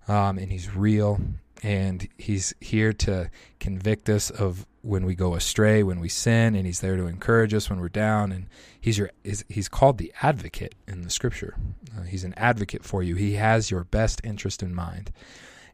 Um, 0.09 0.39
and 0.39 0.51
he's 0.51 0.75
real. 0.75 1.21
And 1.63 2.09
he's 2.17 2.55
here 2.61 2.95
to 2.95 3.31
convict 3.59 4.09
us 4.09 4.31
of 4.31 4.65
when 4.83 5.05
we 5.05 5.15
go 5.15 5.35
astray 5.35 5.83
when 5.83 6.01
we 6.01 6.09
sin 6.09 6.55
and 6.55 6.65
he's 6.67 6.81
there 6.81 6.97
to 6.97 7.07
encourage 7.07 7.53
us 7.53 7.69
when 7.69 7.81
we're 7.81 7.89
down 7.89 8.33
and 8.33 8.47
he's 8.81 8.97
your 8.97 9.11
he's 9.23 9.69
called 9.69 9.99
the 9.99 10.13
advocate 10.23 10.75
in 10.89 11.03
the 11.03 11.11
scripture 11.11 11.55
uh, 11.99 12.03
he's 12.03 12.25
an 12.25 12.33
advocate 12.37 12.85
for 12.85 13.03
you 13.03 13.15
he 13.15 13.35
has 13.35 13.71
your 13.71 13.85
best 13.85 14.21
interest 14.25 14.63
in 14.63 14.75
mind 14.75 15.13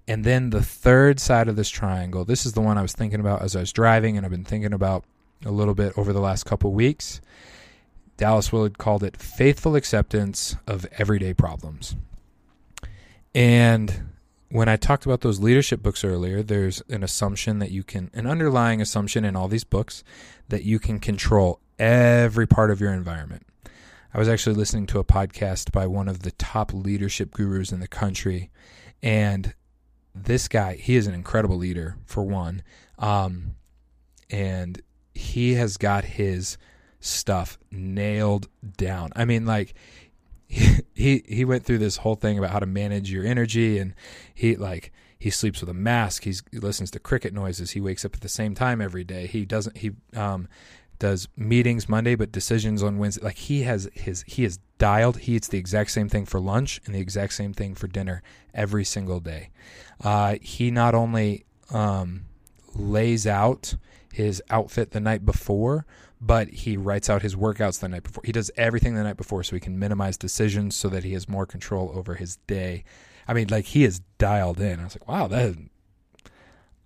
and 0.08 0.24
then 0.24 0.50
the 0.50 0.62
third 0.62 1.18
side 1.18 1.48
of 1.48 1.56
this 1.56 1.68
triangle, 1.68 2.24
this 2.24 2.46
is 2.46 2.52
the 2.52 2.60
one 2.60 2.78
I 2.78 2.82
was 2.82 2.92
thinking 2.92 3.18
about 3.18 3.42
as 3.42 3.56
I 3.56 3.60
was 3.60 3.72
driving, 3.72 4.16
and 4.16 4.24
I've 4.24 4.30
been 4.30 4.44
thinking 4.44 4.72
about 4.72 5.04
a 5.44 5.50
little 5.50 5.74
bit 5.74 5.92
over 5.98 6.12
the 6.12 6.20
last 6.20 6.44
couple 6.44 6.72
weeks. 6.72 7.20
Dallas 8.16 8.52
Willard 8.52 8.78
called 8.78 9.02
it 9.02 9.16
faithful 9.16 9.74
acceptance 9.74 10.56
of 10.66 10.86
everyday 10.92 11.34
problems. 11.34 11.96
And 13.34 14.10
when 14.48 14.68
I 14.68 14.76
talked 14.76 15.06
about 15.06 15.22
those 15.22 15.40
leadership 15.40 15.82
books 15.82 16.04
earlier, 16.04 16.42
there's 16.42 16.82
an 16.88 17.02
assumption 17.02 17.58
that 17.58 17.70
you 17.70 17.82
can, 17.82 18.10
an 18.14 18.26
underlying 18.26 18.80
assumption 18.80 19.24
in 19.24 19.34
all 19.34 19.48
these 19.48 19.64
books 19.64 20.04
that 20.48 20.62
you 20.62 20.78
can 20.78 21.00
control 21.00 21.60
every 21.78 22.46
part 22.46 22.70
of 22.70 22.80
your 22.80 22.92
environment. 22.92 23.46
I 24.14 24.18
was 24.18 24.28
actually 24.28 24.56
listening 24.56 24.86
to 24.88 24.98
a 24.98 25.04
podcast 25.04 25.72
by 25.72 25.86
one 25.86 26.08
of 26.08 26.20
the 26.20 26.30
top 26.32 26.72
leadership 26.72 27.32
gurus 27.32 27.72
in 27.72 27.80
the 27.80 27.88
country, 27.88 28.50
and 29.02 29.54
this 30.14 30.48
guy, 30.48 30.76
he 30.76 30.96
is 30.96 31.06
an 31.06 31.14
incredible 31.14 31.56
leader 31.56 31.96
for 32.06 32.22
one, 32.22 32.62
um, 32.98 33.56
and 34.30 34.80
he 35.12 35.54
has 35.54 35.76
got 35.76 36.04
his 36.04 36.56
stuff 37.00 37.58
nailed 37.70 38.48
down. 38.76 39.12
I 39.14 39.24
mean, 39.24 39.44
like 39.44 39.74
he, 40.94 41.22
he 41.26 41.44
went 41.44 41.64
through 41.64 41.78
this 41.78 41.98
whole 41.98 42.14
thing 42.14 42.38
about 42.38 42.50
how 42.50 42.58
to 42.58 42.66
manage 42.66 43.10
your 43.10 43.24
energy, 43.24 43.78
and 43.78 43.94
he 44.34 44.56
like 44.56 44.92
he 45.18 45.30
sleeps 45.30 45.60
with 45.60 45.70
a 45.70 45.74
mask. 45.74 46.24
He's, 46.24 46.42
he 46.50 46.58
listens 46.58 46.90
to 46.92 46.98
cricket 46.98 47.32
noises. 47.32 47.72
He 47.72 47.80
wakes 47.80 48.04
up 48.04 48.14
at 48.14 48.20
the 48.20 48.28
same 48.28 48.54
time 48.54 48.80
every 48.80 49.04
day. 49.04 49.26
He 49.26 49.44
doesn't. 49.44 49.78
He 49.78 49.92
um, 50.14 50.48
does 50.98 51.28
meetings 51.36 51.88
Monday, 51.88 52.14
but 52.14 52.32
decisions 52.32 52.82
on 52.82 52.98
Wednesday. 52.98 53.24
Like 53.24 53.36
he 53.36 53.62
has 53.62 53.88
his, 53.94 54.24
he 54.26 54.44
is 54.44 54.58
dialed. 54.78 55.18
He 55.18 55.36
eats 55.36 55.48
the 55.48 55.58
exact 55.58 55.90
same 55.90 56.08
thing 56.08 56.26
for 56.26 56.40
lunch 56.40 56.80
and 56.84 56.94
the 56.94 57.00
exact 57.00 57.34
same 57.34 57.52
thing 57.52 57.74
for 57.74 57.86
dinner 57.86 58.22
every 58.54 58.84
single 58.84 59.20
day. 59.20 59.50
Uh, 60.02 60.36
he 60.40 60.70
not 60.70 60.94
only 60.94 61.44
um, 61.70 62.26
lays 62.74 63.26
out 63.26 63.74
his 64.12 64.42
outfit 64.50 64.92
the 64.92 65.00
night 65.00 65.24
before, 65.24 65.86
but 66.20 66.48
he 66.48 66.76
writes 66.76 67.10
out 67.10 67.22
his 67.22 67.34
workouts 67.34 67.80
the 67.80 67.88
night 67.88 68.02
before. 68.02 68.22
He 68.24 68.32
does 68.32 68.50
everything 68.56 68.94
the 68.94 69.02
night 69.02 69.16
before 69.16 69.42
so 69.42 69.56
he 69.56 69.60
can 69.60 69.78
minimize 69.78 70.16
decisions 70.16 70.74
so 70.74 70.88
that 70.88 71.04
he 71.04 71.12
has 71.12 71.28
more 71.28 71.46
control 71.46 71.92
over 71.94 72.14
his 72.14 72.36
day. 72.46 72.84
I 73.28 73.34
mean, 73.34 73.48
like 73.48 73.66
he 73.66 73.84
is 73.84 74.00
dialed 74.18 74.60
in. 74.60 74.80
I 74.80 74.84
was 74.84 74.94
like, 74.94 75.08
wow, 75.08 75.26
that. 75.26 75.50
Is, 75.50 75.56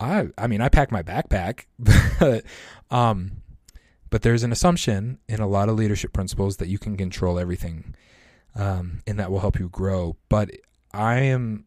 I 0.00 0.28
I 0.36 0.46
mean, 0.46 0.60
I 0.60 0.68
pack 0.68 0.90
my 0.90 1.02
backpack, 1.02 1.66
but 1.78 2.44
um, 2.90 3.42
but 4.08 4.22
there's 4.22 4.42
an 4.42 4.52
assumption 4.52 5.18
in 5.28 5.40
a 5.40 5.46
lot 5.46 5.68
of 5.68 5.76
leadership 5.76 6.12
principles 6.12 6.56
that 6.56 6.68
you 6.68 6.78
can 6.78 6.96
control 6.96 7.38
everything, 7.38 7.94
um, 8.56 9.02
and 9.06 9.18
that 9.18 9.30
will 9.30 9.40
help 9.40 9.58
you 9.58 9.68
grow. 9.68 10.16
But 10.28 10.50
I 10.92 11.20
am, 11.20 11.66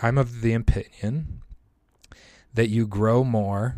I'm 0.00 0.16
of 0.16 0.40
the 0.40 0.54
opinion 0.54 1.42
that 2.54 2.68
you 2.68 2.86
grow 2.86 3.24
more 3.24 3.76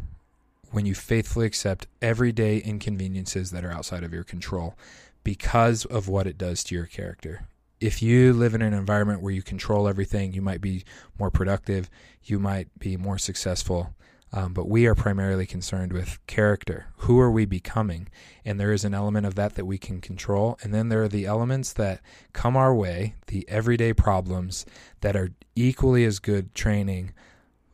when 0.72 0.86
you 0.86 0.94
faithfully 0.94 1.46
accept 1.46 1.86
everyday 2.00 2.58
inconveniences 2.58 3.50
that 3.50 3.64
are 3.64 3.70
outside 3.70 4.02
of 4.02 4.12
your 4.12 4.24
control 4.24 4.74
because 5.22 5.84
of 5.84 6.08
what 6.08 6.26
it 6.26 6.36
does 6.36 6.64
to 6.64 6.74
your 6.74 6.86
character. 6.86 7.46
If 7.80 8.02
you 8.02 8.32
live 8.32 8.54
in 8.54 8.62
an 8.62 8.74
environment 8.74 9.22
where 9.22 9.32
you 9.32 9.42
control 9.42 9.88
everything, 9.88 10.32
you 10.32 10.42
might 10.42 10.60
be 10.60 10.84
more 11.18 11.30
productive, 11.30 11.90
you 12.24 12.38
might 12.38 12.68
be 12.78 12.96
more 12.96 13.18
successful, 13.18 13.94
um, 14.32 14.54
but 14.54 14.68
we 14.68 14.86
are 14.86 14.94
primarily 14.94 15.46
concerned 15.46 15.92
with 15.92 16.24
character. 16.26 16.86
Who 16.98 17.20
are 17.20 17.30
we 17.30 17.44
becoming? 17.44 18.08
And 18.44 18.58
there 18.58 18.72
is 18.72 18.84
an 18.84 18.94
element 18.94 19.26
of 19.26 19.34
that 19.34 19.56
that 19.56 19.66
we 19.66 19.78
can 19.78 20.00
control. 20.00 20.58
And 20.62 20.72
then 20.72 20.88
there 20.88 21.02
are 21.02 21.08
the 21.08 21.26
elements 21.26 21.72
that 21.74 22.00
come 22.32 22.56
our 22.56 22.74
way, 22.74 23.16
the 23.26 23.46
everyday 23.48 23.92
problems 23.92 24.64
that 25.02 25.16
are 25.16 25.30
equally 25.54 26.04
as 26.04 26.18
good 26.18 26.54
training 26.54 27.12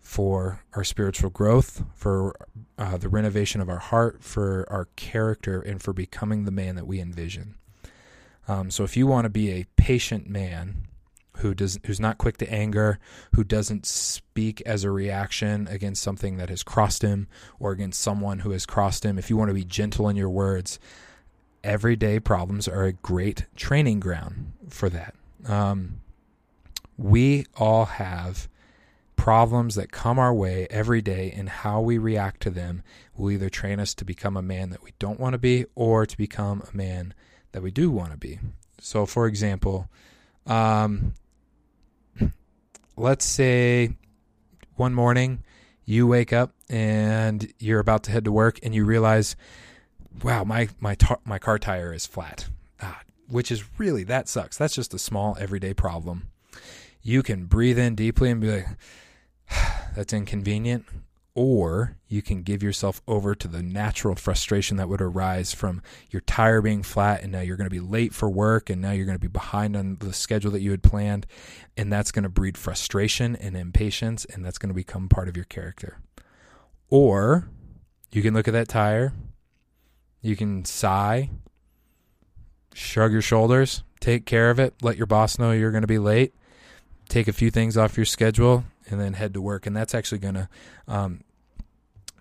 for 0.08 0.64
our 0.72 0.84
spiritual 0.84 1.28
growth, 1.28 1.84
for 1.94 2.34
uh, 2.78 2.96
the 2.96 3.10
renovation 3.10 3.60
of 3.60 3.68
our 3.68 3.78
heart, 3.78 4.24
for 4.24 4.66
our 4.70 4.86
character, 4.96 5.60
and 5.60 5.82
for 5.82 5.92
becoming 5.92 6.46
the 6.46 6.50
man 6.50 6.76
that 6.76 6.86
we 6.86 6.98
envision. 6.98 7.56
Um, 8.48 8.70
so 8.70 8.84
if 8.84 8.96
you 8.96 9.06
want 9.06 9.26
to 9.26 9.28
be 9.28 9.50
a 9.50 9.66
patient 9.76 10.26
man, 10.26 10.86
who 11.36 11.52
does 11.52 11.78
who's 11.84 12.00
not 12.00 12.16
quick 12.16 12.38
to 12.38 12.50
anger, 12.50 12.98
who 13.34 13.44
doesn't 13.44 13.84
speak 13.84 14.62
as 14.64 14.82
a 14.82 14.90
reaction 14.90 15.68
against 15.68 16.02
something 16.02 16.38
that 16.38 16.48
has 16.48 16.62
crossed 16.62 17.02
him 17.02 17.28
or 17.60 17.72
against 17.72 18.00
someone 18.00 18.38
who 18.38 18.52
has 18.52 18.64
crossed 18.64 19.04
him. 19.04 19.18
If 19.18 19.28
you 19.28 19.36
want 19.36 19.50
to 19.50 19.54
be 19.54 19.62
gentle 19.62 20.08
in 20.08 20.16
your 20.16 20.30
words, 20.30 20.80
everyday 21.62 22.18
problems 22.18 22.66
are 22.66 22.84
a 22.84 22.92
great 22.92 23.44
training 23.56 24.00
ground 24.00 24.54
for 24.70 24.88
that. 24.88 25.14
Um, 25.46 26.00
we 26.96 27.44
all 27.58 27.84
have 27.84 28.48
problems 29.18 29.74
that 29.74 29.92
come 29.92 30.18
our 30.18 30.32
way 30.32 30.66
every 30.70 31.02
day, 31.02 31.34
and 31.36 31.48
how 31.48 31.80
we 31.80 31.98
react 31.98 32.40
to 32.40 32.50
them 32.50 32.82
will 33.16 33.32
either 33.32 33.50
train 33.50 33.80
us 33.80 33.92
to 33.92 34.04
become 34.04 34.36
a 34.36 34.42
man 34.42 34.70
that 34.70 34.82
we 34.82 34.92
don't 34.98 35.20
want 35.20 35.34
to 35.34 35.38
be 35.38 35.66
or 35.74 36.06
to 36.06 36.16
become 36.16 36.62
a 36.72 36.74
man 36.74 37.12
that 37.52 37.60
we 37.60 37.70
do 37.70 37.90
want 37.90 38.12
to 38.12 38.16
be. 38.16 38.38
So, 38.80 39.04
for 39.04 39.26
example, 39.26 39.90
um, 40.46 41.14
let's 42.96 43.26
say 43.26 43.96
one 44.76 44.94
morning 44.94 45.42
you 45.84 46.06
wake 46.06 46.32
up 46.32 46.52
and 46.70 47.52
you're 47.58 47.80
about 47.80 48.04
to 48.04 48.12
head 48.12 48.24
to 48.24 48.32
work 48.32 48.60
and 48.62 48.72
you 48.74 48.84
realize, 48.84 49.34
wow, 50.22 50.44
my 50.44 50.68
my 50.78 50.94
tar- 50.94 51.20
my 51.24 51.40
car 51.40 51.58
tire 51.58 51.92
is 51.92 52.06
flat. 52.06 52.48
Ah, 52.80 53.00
which 53.26 53.50
is 53.50 53.64
really 53.78 54.04
that 54.04 54.28
sucks. 54.28 54.56
That's 54.56 54.76
just 54.76 54.94
a 54.94 54.98
small 54.98 55.36
everyday 55.40 55.74
problem. 55.74 56.30
You 57.02 57.24
can 57.24 57.46
breathe 57.46 57.78
in 57.78 57.96
deeply 57.96 58.30
and 58.30 58.40
be 58.40 58.50
like, 58.52 58.68
that's 59.96 60.12
inconvenient 60.12 60.84
or 61.34 61.96
you 62.08 62.20
can 62.20 62.42
give 62.42 62.64
yourself 62.64 63.00
over 63.06 63.32
to 63.32 63.46
the 63.46 63.62
natural 63.62 64.16
frustration 64.16 64.76
that 64.76 64.88
would 64.88 65.00
arise 65.00 65.54
from 65.54 65.80
your 66.10 66.20
tire 66.22 66.60
being 66.60 66.82
flat 66.82 67.22
and 67.22 67.30
now 67.30 67.40
you're 67.40 67.56
going 67.56 67.68
to 67.68 67.70
be 67.70 67.78
late 67.78 68.12
for 68.12 68.28
work 68.28 68.68
and 68.68 68.82
now 68.82 68.90
you're 68.90 69.06
going 69.06 69.14
to 69.14 69.20
be 69.20 69.28
behind 69.28 69.76
on 69.76 69.96
the 70.00 70.12
schedule 70.12 70.50
that 70.50 70.60
you 70.60 70.72
had 70.72 70.82
planned 70.82 71.26
and 71.76 71.92
that's 71.92 72.10
going 72.10 72.24
to 72.24 72.28
breed 72.28 72.58
frustration 72.58 73.36
and 73.36 73.56
impatience 73.56 74.24
and 74.24 74.44
that's 74.44 74.58
going 74.58 74.68
to 74.68 74.74
become 74.74 75.08
part 75.08 75.28
of 75.28 75.36
your 75.36 75.44
character. 75.44 75.98
Or 76.90 77.48
you 78.10 78.22
can 78.22 78.34
look 78.34 78.48
at 78.48 78.54
that 78.54 78.68
tire 78.68 79.12
you 80.20 80.36
can 80.36 80.64
sigh 80.64 81.30
shrug 82.74 83.12
your 83.12 83.22
shoulders 83.22 83.82
take 84.00 84.26
care 84.26 84.50
of 84.50 84.58
it 84.58 84.74
let 84.82 84.96
your 84.96 85.06
boss 85.06 85.38
know 85.38 85.52
you're 85.52 85.70
going 85.70 85.82
to 85.82 85.86
be 85.86 85.98
late 85.98 86.34
take 87.08 87.28
a 87.28 87.32
few 87.32 87.50
things 87.50 87.76
off 87.76 87.96
your 87.96 88.06
schedule 88.06 88.64
and 88.88 89.00
then 89.00 89.14
head 89.14 89.34
to 89.34 89.40
work 89.40 89.66
and 89.66 89.76
that's 89.76 89.94
actually 89.94 90.18
going 90.18 90.34
to 90.34 90.48
um, 90.86 91.22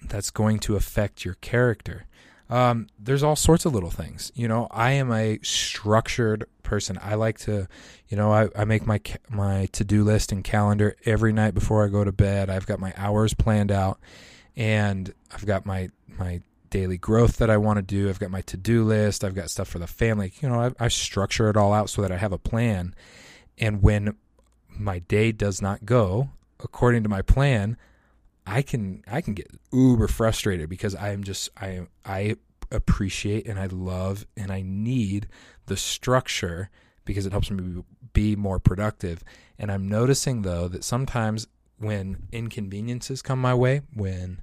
that's 0.01 0.29
going 0.29 0.59
to 0.59 0.75
affect 0.75 1.25
your 1.25 1.35
character. 1.35 2.05
Um, 2.49 2.87
there's 2.97 3.23
all 3.23 3.35
sorts 3.35 3.65
of 3.65 3.73
little 3.73 3.89
things. 3.89 4.31
You 4.33 4.47
know, 4.47 4.67
I 4.71 4.91
am 4.91 5.11
a 5.11 5.39
structured 5.43 6.45
person. 6.63 6.97
I 7.01 7.15
like 7.15 7.39
to, 7.39 7.67
you 8.07 8.15
know, 8.15 8.31
I, 8.31 8.47
I 8.55 8.63
make 8.63 8.85
my 8.85 9.01
my 9.29 9.67
to 9.73 9.83
do 9.83 10.03
list 10.03 10.31
and 10.31 10.43
calendar 10.43 10.95
every 11.05 11.33
night 11.33 11.53
before 11.53 11.83
I 11.83 11.89
go 11.89 12.03
to 12.03 12.11
bed. 12.11 12.49
I've 12.49 12.65
got 12.65 12.79
my 12.79 12.93
hours 12.95 13.33
planned 13.33 13.71
out, 13.71 13.99
and 14.55 15.13
I've 15.31 15.45
got 15.45 15.65
my 15.65 15.89
my 16.07 16.41
daily 16.69 16.97
growth 16.97 17.37
that 17.37 17.49
I 17.49 17.57
want 17.57 17.77
to 17.77 17.83
do. 17.83 18.09
I've 18.09 18.19
got 18.19 18.31
my 18.31 18.41
to 18.43 18.57
do 18.57 18.85
list. 18.85 19.23
I've 19.23 19.35
got 19.35 19.49
stuff 19.49 19.67
for 19.67 19.79
the 19.79 19.87
family. 19.87 20.31
You 20.41 20.49
know, 20.49 20.61
I, 20.61 20.85
I 20.85 20.87
structure 20.87 21.49
it 21.49 21.57
all 21.57 21.73
out 21.73 21.89
so 21.89 22.01
that 22.01 22.11
I 22.11 22.17
have 22.17 22.33
a 22.33 22.37
plan. 22.37 22.95
And 23.57 23.81
when 23.81 24.15
my 24.69 24.99
day 24.99 25.31
does 25.31 25.61
not 25.61 25.85
go 25.85 26.29
according 26.59 27.03
to 27.03 27.09
my 27.09 27.21
plan, 27.21 27.77
I 28.45 28.61
can 28.61 29.03
I 29.07 29.21
can 29.21 29.33
get 29.33 29.47
uber 29.71 30.07
frustrated 30.07 30.69
because 30.69 30.95
I 30.95 31.09
am 31.11 31.23
just 31.23 31.49
I 31.57 31.87
I 32.05 32.35
appreciate 32.71 33.47
and 33.47 33.59
I 33.59 33.67
love 33.67 34.25
and 34.35 34.51
I 34.51 34.61
need 34.61 35.27
the 35.65 35.77
structure 35.77 36.69
because 37.05 37.25
it 37.25 37.31
helps 37.31 37.49
me 37.51 37.83
be 38.13 38.35
more 38.35 38.59
productive. 38.59 39.23
And 39.59 39.71
I'm 39.71 39.87
noticing 39.87 40.41
though 40.41 40.67
that 40.67 40.83
sometimes 40.83 41.47
when 41.77 42.27
inconveniences 42.31 43.21
come 43.21 43.39
my 43.39 43.53
way, 43.53 43.81
when 43.93 44.41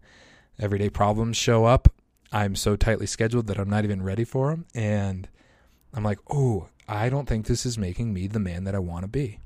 everyday 0.58 0.90
problems 0.90 1.36
show 1.36 1.64
up, 1.64 1.88
I'm 2.32 2.56
so 2.56 2.76
tightly 2.76 3.06
scheduled 3.06 3.46
that 3.46 3.58
I'm 3.58 3.70
not 3.70 3.84
even 3.84 4.02
ready 4.02 4.24
for 4.24 4.50
them. 4.50 4.66
And 4.74 5.28
I'm 5.92 6.04
like, 6.04 6.18
oh, 6.30 6.68
I 6.88 7.08
don't 7.08 7.28
think 7.28 7.46
this 7.46 7.64
is 7.64 7.78
making 7.78 8.12
me 8.12 8.26
the 8.26 8.40
man 8.40 8.64
that 8.64 8.74
I 8.74 8.80
want 8.80 9.04
to 9.04 9.08
be. 9.08 9.40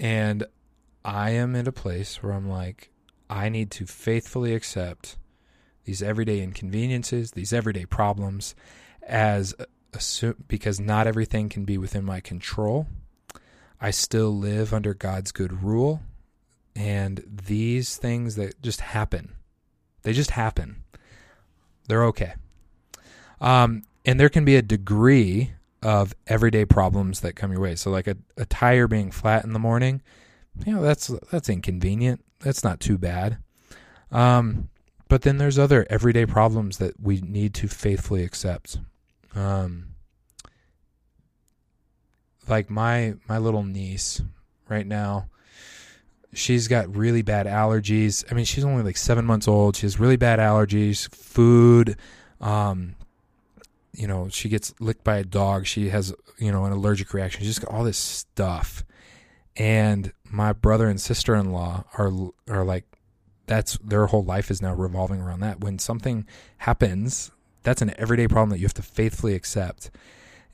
And 0.00 0.46
I 1.08 1.30
am 1.30 1.56
in 1.56 1.66
a 1.66 1.72
place 1.72 2.22
where 2.22 2.32
I'm 2.32 2.50
like, 2.50 2.90
I 3.30 3.48
need 3.48 3.70
to 3.70 3.86
faithfully 3.86 4.52
accept 4.52 5.16
these 5.84 6.02
everyday 6.02 6.42
inconveniences, 6.42 7.30
these 7.30 7.50
everyday 7.50 7.86
problems, 7.86 8.54
as 9.02 9.54
assume 9.94 10.44
because 10.48 10.78
not 10.78 11.06
everything 11.06 11.48
can 11.48 11.64
be 11.64 11.78
within 11.78 12.04
my 12.04 12.20
control. 12.20 12.88
I 13.80 13.90
still 13.90 14.36
live 14.36 14.74
under 14.74 14.92
God's 14.92 15.32
good 15.32 15.62
rule, 15.62 16.02
and 16.76 17.24
these 17.26 17.96
things 17.96 18.36
that 18.36 18.60
just 18.60 18.82
happen, 18.82 19.32
they 20.02 20.12
just 20.12 20.32
happen. 20.32 20.84
They're 21.88 22.04
okay. 22.04 22.34
Um, 23.40 23.84
and 24.04 24.20
there 24.20 24.28
can 24.28 24.44
be 24.44 24.56
a 24.56 24.62
degree 24.62 25.52
of 25.82 26.14
everyday 26.26 26.66
problems 26.66 27.20
that 27.20 27.34
come 27.34 27.50
your 27.50 27.62
way. 27.62 27.76
So, 27.76 27.90
like 27.90 28.08
a, 28.08 28.18
a 28.36 28.44
tire 28.44 28.86
being 28.86 29.10
flat 29.10 29.44
in 29.44 29.54
the 29.54 29.58
morning, 29.58 30.02
you 30.66 30.74
know, 30.74 30.82
that's 30.82 31.08
that's 31.30 31.48
inconvenient. 31.48 32.24
That's 32.40 32.64
not 32.64 32.80
too 32.80 32.98
bad. 32.98 33.38
Um, 34.10 34.68
but 35.08 35.22
then 35.22 35.38
there's 35.38 35.58
other 35.58 35.86
everyday 35.90 36.26
problems 36.26 36.78
that 36.78 37.00
we 37.00 37.20
need 37.20 37.54
to 37.54 37.68
faithfully 37.68 38.24
accept. 38.24 38.78
Um, 39.34 39.94
like 42.48 42.70
my 42.70 43.14
my 43.28 43.38
little 43.38 43.62
niece 43.62 44.22
right 44.68 44.86
now 44.86 45.28
she's 46.32 46.68
got 46.68 46.94
really 46.94 47.22
bad 47.22 47.46
allergies. 47.46 48.24
I 48.30 48.34
mean, 48.34 48.44
she's 48.44 48.64
only 48.64 48.82
like 48.82 48.96
seven 48.96 49.24
months 49.24 49.48
old. 49.48 49.76
She 49.76 49.86
has 49.86 50.00
really 50.00 50.16
bad 50.16 50.38
allergies, 50.38 51.12
food. 51.14 51.96
Um, 52.40 52.94
you 53.92 54.06
know, 54.06 54.28
she 54.28 54.48
gets 54.48 54.74
licked 54.80 55.04
by 55.04 55.16
a 55.16 55.24
dog. 55.24 55.66
She 55.66 55.88
has, 55.88 56.14
you 56.38 56.52
know, 56.52 56.64
an 56.64 56.72
allergic 56.72 57.12
reaction. 57.14 57.42
She's 57.42 57.58
got 57.58 57.72
all 57.72 57.84
this 57.84 57.98
stuff. 57.98 58.84
And 59.58 60.12
my 60.24 60.52
brother 60.52 60.88
and 60.88 61.00
sister 61.00 61.34
in 61.34 61.52
law 61.52 61.84
are 61.98 62.12
are 62.48 62.64
like, 62.64 62.84
that's 63.46 63.76
their 63.78 64.06
whole 64.06 64.24
life 64.24 64.50
is 64.50 64.62
now 64.62 64.74
revolving 64.74 65.20
around 65.20 65.40
that. 65.40 65.60
When 65.60 65.78
something 65.78 66.26
happens, 66.58 67.30
that's 67.64 67.82
an 67.82 67.92
everyday 67.98 68.28
problem 68.28 68.50
that 68.50 68.58
you 68.58 68.64
have 68.66 68.74
to 68.74 68.82
faithfully 68.82 69.34
accept, 69.34 69.90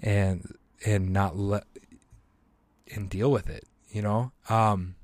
and 0.00 0.56
and 0.86 1.12
not 1.12 1.36
let 1.36 1.64
and 2.94 3.10
deal 3.10 3.30
with 3.30 3.48
it. 3.48 3.64
You 3.90 4.02
know. 4.02 4.32
Um, 4.48 4.96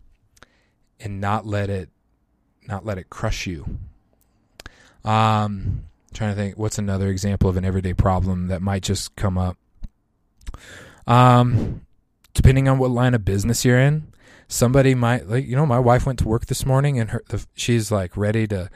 and 1.00 1.20
not 1.20 1.46
let 1.46 1.70
it 1.70 1.88
not 2.66 2.84
let 2.84 2.98
it 2.98 3.10
crush 3.10 3.46
you. 3.46 3.78
Um 5.04 5.84
trying 6.12 6.30
to 6.30 6.36
think 6.36 6.58
what's 6.58 6.78
another 6.78 7.08
example 7.08 7.48
of 7.48 7.56
an 7.56 7.64
everyday 7.64 7.94
problem 7.94 8.48
that 8.48 8.60
might 8.60 8.82
just 8.82 9.16
come 9.16 9.38
up. 9.38 9.56
Um 11.06 11.86
depending 12.34 12.68
on 12.68 12.78
what 12.78 12.90
line 12.90 13.14
of 13.14 13.24
business 13.24 13.64
you're 13.64 13.78
in, 13.78 14.12
somebody 14.48 14.94
might 14.94 15.28
like 15.28 15.46
you 15.46 15.54
know 15.54 15.66
my 15.66 15.78
wife 15.78 16.06
went 16.06 16.18
to 16.18 16.26
work 16.26 16.46
this 16.46 16.66
morning 16.66 16.98
and 16.98 17.10
her 17.10 17.22
the, 17.28 17.46
she's 17.54 17.92
like 17.92 18.16
ready 18.16 18.48
to 18.48 18.68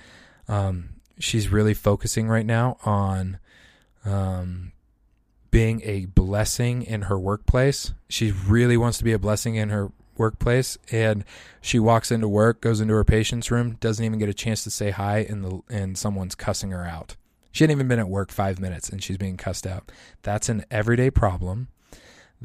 um 0.47 0.91
she's 1.19 1.49
really 1.49 1.75
focusing 1.75 2.29
right 2.29 2.47
now 2.47 2.77
on 2.85 3.39
um 4.05 4.73
being 5.55 5.81
a 5.85 6.07
blessing 6.07 6.83
in 6.83 7.03
her 7.03 7.17
workplace. 7.17 7.93
She 8.09 8.33
really 8.33 8.77
wants 8.77 8.99
to 8.99 9.05
be 9.05 9.13
a 9.13 9.21
blessing 9.21 9.55
in 9.55 9.69
her 9.69 9.93
workplace 10.17 10.77
and 10.91 11.25
she 11.61 11.79
walks 11.79 12.11
into 12.11 12.27
work 12.27 12.61
goes 12.61 12.81
into 12.81 12.93
her 12.95 13.05
patient's 13.05 13.53
room 13.53 13.77
doesn't 13.81 14.05
even 14.05 14.19
get 14.19 14.29
a 14.29 14.35
chance 14.35 14.65
to 14.65 14.71
say 14.71 14.91
hi 14.91 15.19
and 15.19 15.45
the 15.45 15.61
and 15.69 15.97
someone's 15.97 16.35
cussing 16.35 16.73
her 16.73 16.85
out. 16.85 17.15
She 17.53 17.63
hadn't 17.63 17.77
even 17.77 17.87
been 17.87 18.01
at 18.01 18.09
work 18.09 18.33
five 18.33 18.59
minutes 18.59 18.89
and 18.89 19.01
she's 19.01 19.17
being 19.17 19.37
cussed 19.37 19.65
out. 19.65 19.93
That's 20.23 20.49
an 20.49 20.65
everyday 20.73 21.11
problem 21.11 21.69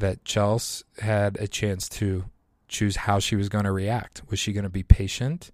that 0.00 0.24
chelsea 0.24 0.84
had 1.00 1.36
a 1.40 1.48
chance 1.48 1.88
to 1.88 2.24
choose 2.68 2.96
how 2.96 3.18
she 3.18 3.36
was 3.36 3.48
going 3.48 3.64
to 3.64 3.72
react 3.72 4.22
was 4.28 4.38
she 4.38 4.52
going 4.52 4.64
to 4.64 4.70
be 4.70 4.82
patient 4.82 5.50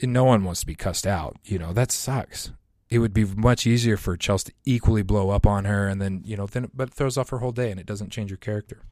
and 0.00 0.12
no 0.12 0.24
one 0.24 0.44
wants 0.44 0.60
to 0.60 0.66
be 0.66 0.74
cussed 0.74 1.06
out 1.06 1.36
you 1.44 1.58
know 1.58 1.72
that 1.72 1.92
sucks 1.92 2.52
it 2.90 2.98
would 2.98 3.14
be 3.14 3.24
much 3.24 3.66
easier 3.66 3.96
for 3.96 4.16
chelsea 4.16 4.50
to 4.50 4.54
equally 4.64 5.02
blow 5.02 5.30
up 5.30 5.46
on 5.46 5.64
her 5.64 5.88
and 5.88 6.00
then 6.00 6.22
you 6.24 6.36
know 6.36 6.46
then 6.46 6.70
but 6.74 6.88
it 6.88 6.94
throws 6.94 7.16
off 7.16 7.30
her 7.30 7.38
whole 7.38 7.52
day 7.52 7.70
and 7.70 7.78
it 7.78 7.86
doesn't 7.86 8.10
change 8.10 8.30
her 8.30 8.36
character 8.36 8.82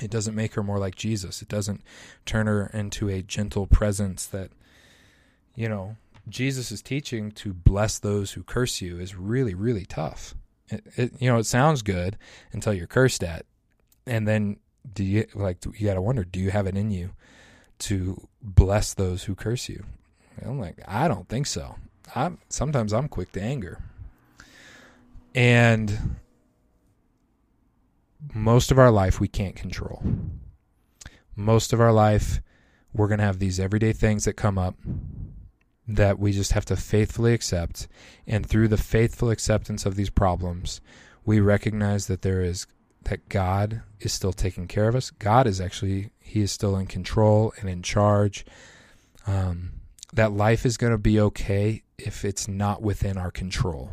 it 0.00 0.10
doesn't 0.10 0.34
make 0.34 0.54
her 0.54 0.62
more 0.62 0.78
like 0.78 0.96
Jesus. 0.96 1.42
It 1.42 1.48
doesn't 1.48 1.82
turn 2.26 2.46
her 2.46 2.66
into 2.74 3.08
a 3.08 3.22
gentle 3.22 3.66
presence 3.66 4.26
that, 4.26 4.50
you 5.54 5.68
know, 5.68 5.96
Jesus 6.28 6.72
is 6.72 6.82
teaching 6.82 7.30
to 7.32 7.52
bless 7.52 7.98
those 7.98 8.32
who 8.32 8.42
curse 8.42 8.80
you 8.80 8.98
is 8.98 9.14
really, 9.14 9.54
really 9.54 9.84
tough. 9.84 10.34
It, 10.68 10.84
it, 10.96 11.12
you 11.20 11.30
know, 11.30 11.38
it 11.38 11.44
sounds 11.44 11.82
good 11.82 12.16
until 12.52 12.72
you're 12.72 12.86
cursed 12.86 13.22
at. 13.22 13.44
And 14.06 14.28
then 14.28 14.58
do 14.92 15.02
you, 15.02 15.26
like, 15.34 15.64
you 15.64 15.86
got 15.86 15.94
to 15.94 16.02
wonder, 16.02 16.24
do 16.24 16.40
you 16.40 16.50
have 16.50 16.66
it 16.66 16.76
in 16.76 16.90
you 16.90 17.10
to 17.80 18.28
bless 18.42 18.94
those 18.94 19.24
who 19.24 19.34
curse 19.34 19.68
you? 19.68 19.84
I'm 20.44 20.58
like, 20.60 20.78
I 20.86 21.08
don't 21.08 21.28
think 21.28 21.46
so. 21.46 21.76
I'm, 22.14 22.38
sometimes 22.48 22.92
I'm 22.92 23.08
quick 23.08 23.32
to 23.32 23.40
anger. 23.40 23.82
And 25.34 26.16
most 28.34 28.70
of 28.70 28.78
our 28.78 28.90
life 28.90 29.20
we 29.20 29.28
can't 29.28 29.56
control. 29.56 30.02
Most 31.36 31.72
of 31.72 31.80
our 31.80 31.92
life, 31.92 32.40
we're 32.92 33.08
going 33.08 33.18
to 33.18 33.24
have 33.24 33.38
these 33.38 33.58
everyday 33.58 33.92
things 33.92 34.24
that 34.24 34.34
come 34.34 34.58
up 34.58 34.76
that 35.86 36.18
we 36.18 36.32
just 36.32 36.52
have 36.52 36.64
to 36.66 36.76
faithfully 36.76 37.34
accept. 37.34 37.88
And 38.26 38.46
through 38.46 38.68
the 38.68 38.76
faithful 38.76 39.30
acceptance 39.30 39.84
of 39.84 39.96
these 39.96 40.10
problems, 40.10 40.80
we 41.24 41.40
recognize 41.40 42.06
that 42.06 42.22
there 42.22 42.40
is 42.40 42.66
that 43.06 43.28
God 43.28 43.82
is 44.00 44.12
still 44.12 44.32
taking 44.32 44.68
care 44.68 44.88
of 44.88 44.94
us. 44.94 45.10
God 45.10 45.46
is 45.46 45.60
actually, 45.60 46.10
He 46.20 46.40
is 46.40 46.52
still 46.52 46.76
in 46.76 46.86
control 46.86 47.52
and 47.60 47.68
in 47.68 47.82
charge. 47.82 48.44
Um, 49.26 49.72
that 50.12 50.32
life 50.32 50.64
is 50.64 50.76
going 50.76 50.92
to 50.92 50.98
be 50.98 51.18
okay 51.18 51.82
if 51.98 52.24
it's 52.24 52.46
not 52.46 52.82
within 52.82 53.18
our 53.18 53.30
control. 53.30 53.90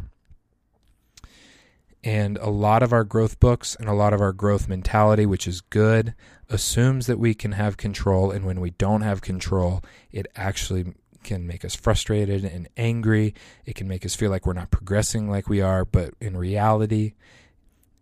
And 2.04 2.38
a 2.38 2.50
lot 2.50 2.82
of 2.82 2.94
our 2.94 3.04
growth 3.04 3.40
books 3.40 3.76
and 3.76 3.88
a 3.88 3.94
lot 3.94 4.14
of 4.14 4.22
our 4.22 4.34
growth 4.34 4.68
mentality, 4.68 5.26
which 5.26 5.48
is 5.48 5.62
good, 5.62 6.16
assumes 6.50 7.06
that 7.08 7.20
we 7.20 7.34
can 7.34 7.52
have 7.54 7.78
control. 7.78 8.32
And 8.32 8.46
when 8.46 8.60
we 8.60 8.72
don't 8.72 9.02
have 9.02 9.22
control, 9.22 9.84
it 10.12 10.28
actually 10.36 10.94
can 11.24 11.46
make 11.46 11.64
us 11.64 11.76
frustrated 11.76 12.44
and 12.44 12.68
angry. 12.76 13.36
It 13.66 13.76
can 13.76 13.88
make 13.88 14.06
us 14.06 14.16
feel 14.16 14.32
like 14.32 14.48
we're 14.48 14.54
not 14.54 14.72
progressing 14.72 15.30
like 15.30 15.48
we 15.48 15.62
are. 15.62 15.86
But 15.86 16.16
in 16.20 16.36
reality, 16.36 17.14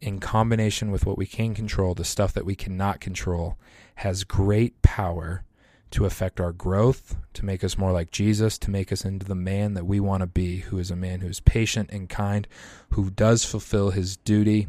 in 0.02 0.20
combination 0.20 0.92
with 0.92 1.06
what 1.06 1.18
we 1.18 1.26
can 1.26 1.54
control, 1.54 1.94
the 1.94 2.06
stuff 2.06 2.34
that 2.34 2.46
we 2.46 2.56
cannot 2.56 3.00
control 3.00 3.58
has 3.96 4.24
great 4.24 4.82
power 4.82 5.44
to 5.92 6.06
affect 6.06 6.40
our 6.40 6.52
growth, 6.52 7.16
to 7.34 7.44
make 7.46 7.64
us 7.64 7.78
more 7.78 7.92
like 7.92 8.12
Jesus, 8.12 8.58
to 8.60 8.70
make 8.70 8.92
us 8.92 9.04
into 9.04 9.26
the 9.26 9.36
man 9.36 9.74
that 9.74 9.86
we 9.86 10.00
want 10.00 10.22
to 10.22 10.28
be, 10.28 10.58
who 10.60 10.78
is 10.78 10.92
a 10.92 10.96
man 10.96 11.22
who 11.22 11.28
is 11.28 11.40
patient 11.40 11.90
and 11.92 12.08
kind, 12.10 12.48
who 12.92 13.10
does 13.10 13.44
fulfill 13.44 13.90
his 13.90 14.16
duty, 14.16 14.68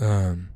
um, 0.00 0.48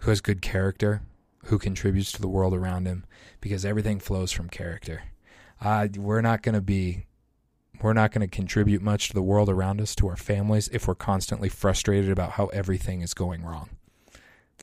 who 0.00 0.10
has 0.10 0.20
good 0.20 0.42
character, 0.42 1.02
who 1.44 1.58
contributes 1.58 2.12
to 2.12 2.20
the 2.20 2.28
world 2.28 2.52
around 2.52 2.86
him, 2.86 3.04
because 3.40 3.64
everything 3.64 4.00
flows 4.00 4.32
from 4.32 4.48
character. 4.48 5.02
Uh, 5.60 5.86
we're 5.96 6.20
not 6.20 6.42
going 6.42 6.54
to 6.56 6.60
be, 6.60 7.06
we're 7.82 7.92
not 7.92 8.12
going 8.12 8.28
to 8.28 8.34
contribute 8.34 8.82
much 8.82 9.08
to 9.08 9.14
the 9.14 9.22
world 9.22 9.48
around 9.48 9.80
us, 9.80 9.94
to 9.96 10.08
our 10.08 10.16
families, 10.16 10.68
if 10.72 10.86
we're 10.86 10.94
constantly 10.94 11.48
frustrated 11.48 12.10
about 12.10 12.32
how 12.32 12.46
everything 12.46 13.00
is 13.00 13.14
going 13.14 13.44
wrong. 13.44 13.70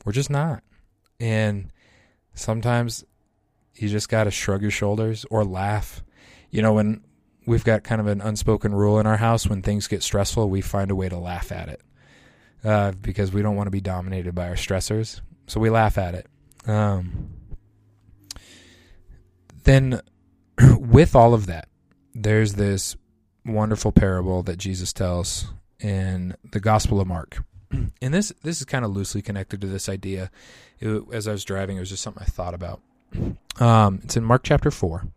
We're 0.04 0.12
just 0.12 0.30
not. 0.30 0.62
And 1.18 1.70
sometimes 2.34 3.04
you 3.74 3.88
just 3.88 4.08
got 4.08 4.24
to 4.24 4.30
shrug 4.30 4.62
your 4.62 4.70
shoulders 4.70 5.26
or 5.30 5.44
laugh. 5.44 6.02
You 6.50 6.62
know, 6.62 6.72
when 6.72 7.02
we've 7.46 7.64
got 7.64 7.84
kind 7.84 8.00
of 8.00 8.06
an 8.06 8.20
unspoken 8.20 8.74
rule 8.74 8.98
in 8.98 9.06
our 9.06 9.16
house 9.16 9.46
when 9.46 9.62
things 9.62 9.88
get 9.88 10.02
stressful, 10.02 10.48
we 10.48 10.60
find 10.60 10.90
a 10.90 10.96
way 10.96 11.08
to 11.08 11.18
laugh 11.18 11.52
at 11.52 11.68
it 11.68 11.80
uh, 12.64 12.92
because 12.92 13.32
we 13.32 13.42
don't 13.42 13.56
want 13.56 13.66
to 13.66 13.72
be 13.72 13.80
dominated 13.80 14.34
by 14.34 14.48
our 14.48 14.54
stressors. 14.54 15.20
So 15.46 15.60
we 15.60 15.70
laugh 15.70 15.98
at 15.98 16.14
it. 16.14 16.26
Um, 16.66 17.30
then, 19.64 20.00
with 20.78 21.14
all 21.14 21.34
of 21.34 21.46
that, 21.46 21.68
there's 22.14 22.54
this 22.54 22.96
wonderful 23.52 23.92
parable 23.92 24.42
that 24.44 24.58
Jesus 24.58 24.92
tells 24.92 25.52
in 25.80 26.36
the 26.50 26.60
Gospel 26.60 27.00
of 27.00 27.06
Mark. 27.06 27.42
And 28.02 28.12
this 28.12 28.32
this 28.42 28.58
is 28.58 28.64
kind 28.64 28.84
of 28.84 28.90
loosely 28.90 29.22
connected 29.22 29.60
to 29.60 29.66
this 29.66 29.88
idea. 29.88 30.30
It, 30.80 31.04
as 31.12 31.28
I 31.28 31.32
was 31.32 31.44
driving, 31.44 31.76
it 31.76 31.80
was 31.80 31.90
just 31.90 32.02
something 32.02 32.22
I 32.22 32.30
thought 32.30 32.54
about. 32.54 32.80
Um, 33.58 34.00
it's 34.04 34.16
in 34.16 34.24
Mark 34.24 34.42
chapter 34.42 34.70
four. 34.70 35.08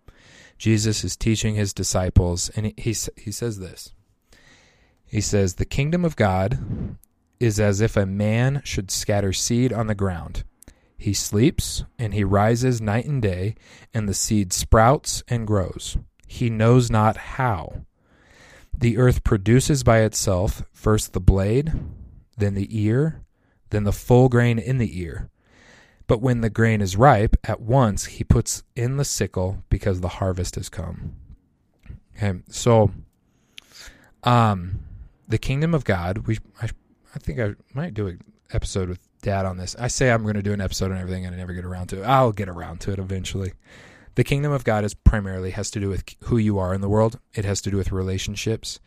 Jesus 0.57 1.05
is 1.05 1.15
teaching 1.15 1.55
his 1.55 1.73
disciples, 1.73 2.49
and 2.49 2.65
he, 2.65 2.73
he 2.77 2.95
he 3.15 3.31
says 3.31 3.59
this. 3.59 3.93
He 5.05 5.21
says, 5.21 5.55
"The 5.55 5.65
kingdom 5.65 6.03
of 6.03 6.17
God 6.17 6.97
is 7.39 7.57
as 7.59 7.79
if 7.79 7.95
a 7.95 8.05
man 8.05 8.61
should 8.65 8.91
scatter 8.91 9.31
seed 9.31 9.71
on 9.71 9.87
the 9.87 9.95
ground. 9.95 10.43
He 10.97 11.13
sleeps 11.13 11.85
and 11.97 12.13
he 12.13 12.25
rises 12.25 12.81
night 12.81 13.05
and 13.05 13.21
day, 13.21 13.55
and 13.93 14.09
the 14.09 14.13
seed 14.13 14.51
sprouts 14.51 15.23
and 15.29 15.47
grows. 15.47 15.97
He 16.27 16.49
knows 16.49 16.91
not 16.91 17.15
how." 17.15 17.85
The 18.77 18.97
earth 18.97 19.23
produces 19.23 19.83
by 19.83 19.99
itself 19.99 20.63
first 20.73 21.13
the 21.13 21.19
blade, 21.19 21.71
then 22.37 22.53
the 22.53 22.67
ear, 22.69 23.23
then 23.69 23.83
the 23.83 23.93
full 23.93 24.29
grain 24.29 24.59
in 24.59 24.77
the 24.77 24.99
ear. 24.99 25.29
But 26.07 26.21
when 26.21 26.41
the 26.41 26.49
grain 26.49 26.81
is 26.81 26.97
ripe, 26.97 27.37
at 27.43 27.61
once 27.61 28.05
he 28.05 28.23
puts 28.23 28.63
in 28.75 28.97
the 28.97 29.05
sickle 29.05 29.63
because 29.69 30.01
the 30.01 30.09
harvest 30.09 30.55
has 30.55 30.69
come. 30.69 31.15
Okay, 32.17 32.39
so 32.49 32.91
um, 34.23 34.79
the 35.27 35.37
kingdom 35.37 35.73
of 35.73 35.83
God. 35.83 36.27
We, 36.27 36.39
I, 36.61 36.69
I 37.15 37.19
think 37.19 37.39
I 37.39 37.55
might 37.73 37.93
do 37.93 38.07
an 38.07 38.21
episode 38.51 38.89
with 38.89 38.99
Dad 39.21 39.45
on 39.45 39.57
this. 39.57 39.75
I 39.79 39.87
say 39.87 40.11
I'm 40.11 40.23
going 40.23 40.35
to 40.35 40.41
do 40.43 40.53
an 40.53 40.61
episode 40.61 40.91
on 40.91 40.97
everything, 40.97 41.25
and 41.25 41.33
I 41.33 41.37
never 41.37 41.53
get 41.53 41.65
around 41.65 41.87
to 41.87 42.01
it. 42.01 42.05
I'll 42.05 42.31
get 42.31 42.49
around 42.49 42.81
to 42.81 42.91
it 42.91 42.99
eventually. 42.99 43.53
The 44.15 44.23
kingdom 44.23 44.51
of 44.51 44.63
God 44.63 44.83
is 44.83 44.93
primarily 44.93 45.51
has 45.51 45.71
to 45.71 45.79
do 45.79 45.89
with 45.89 46.03
who 46.25 46.37
you 46.37 46.59
are 46.59 46.73
in 46.73 46.81
the 46.81 46.89
world. 46.89 47.19
It 47.33 47.45
has 47.45 47.61
to 47.61 47.71
do 47.71 47.77
with 47.77 47.91
relationships. 47.91 48.79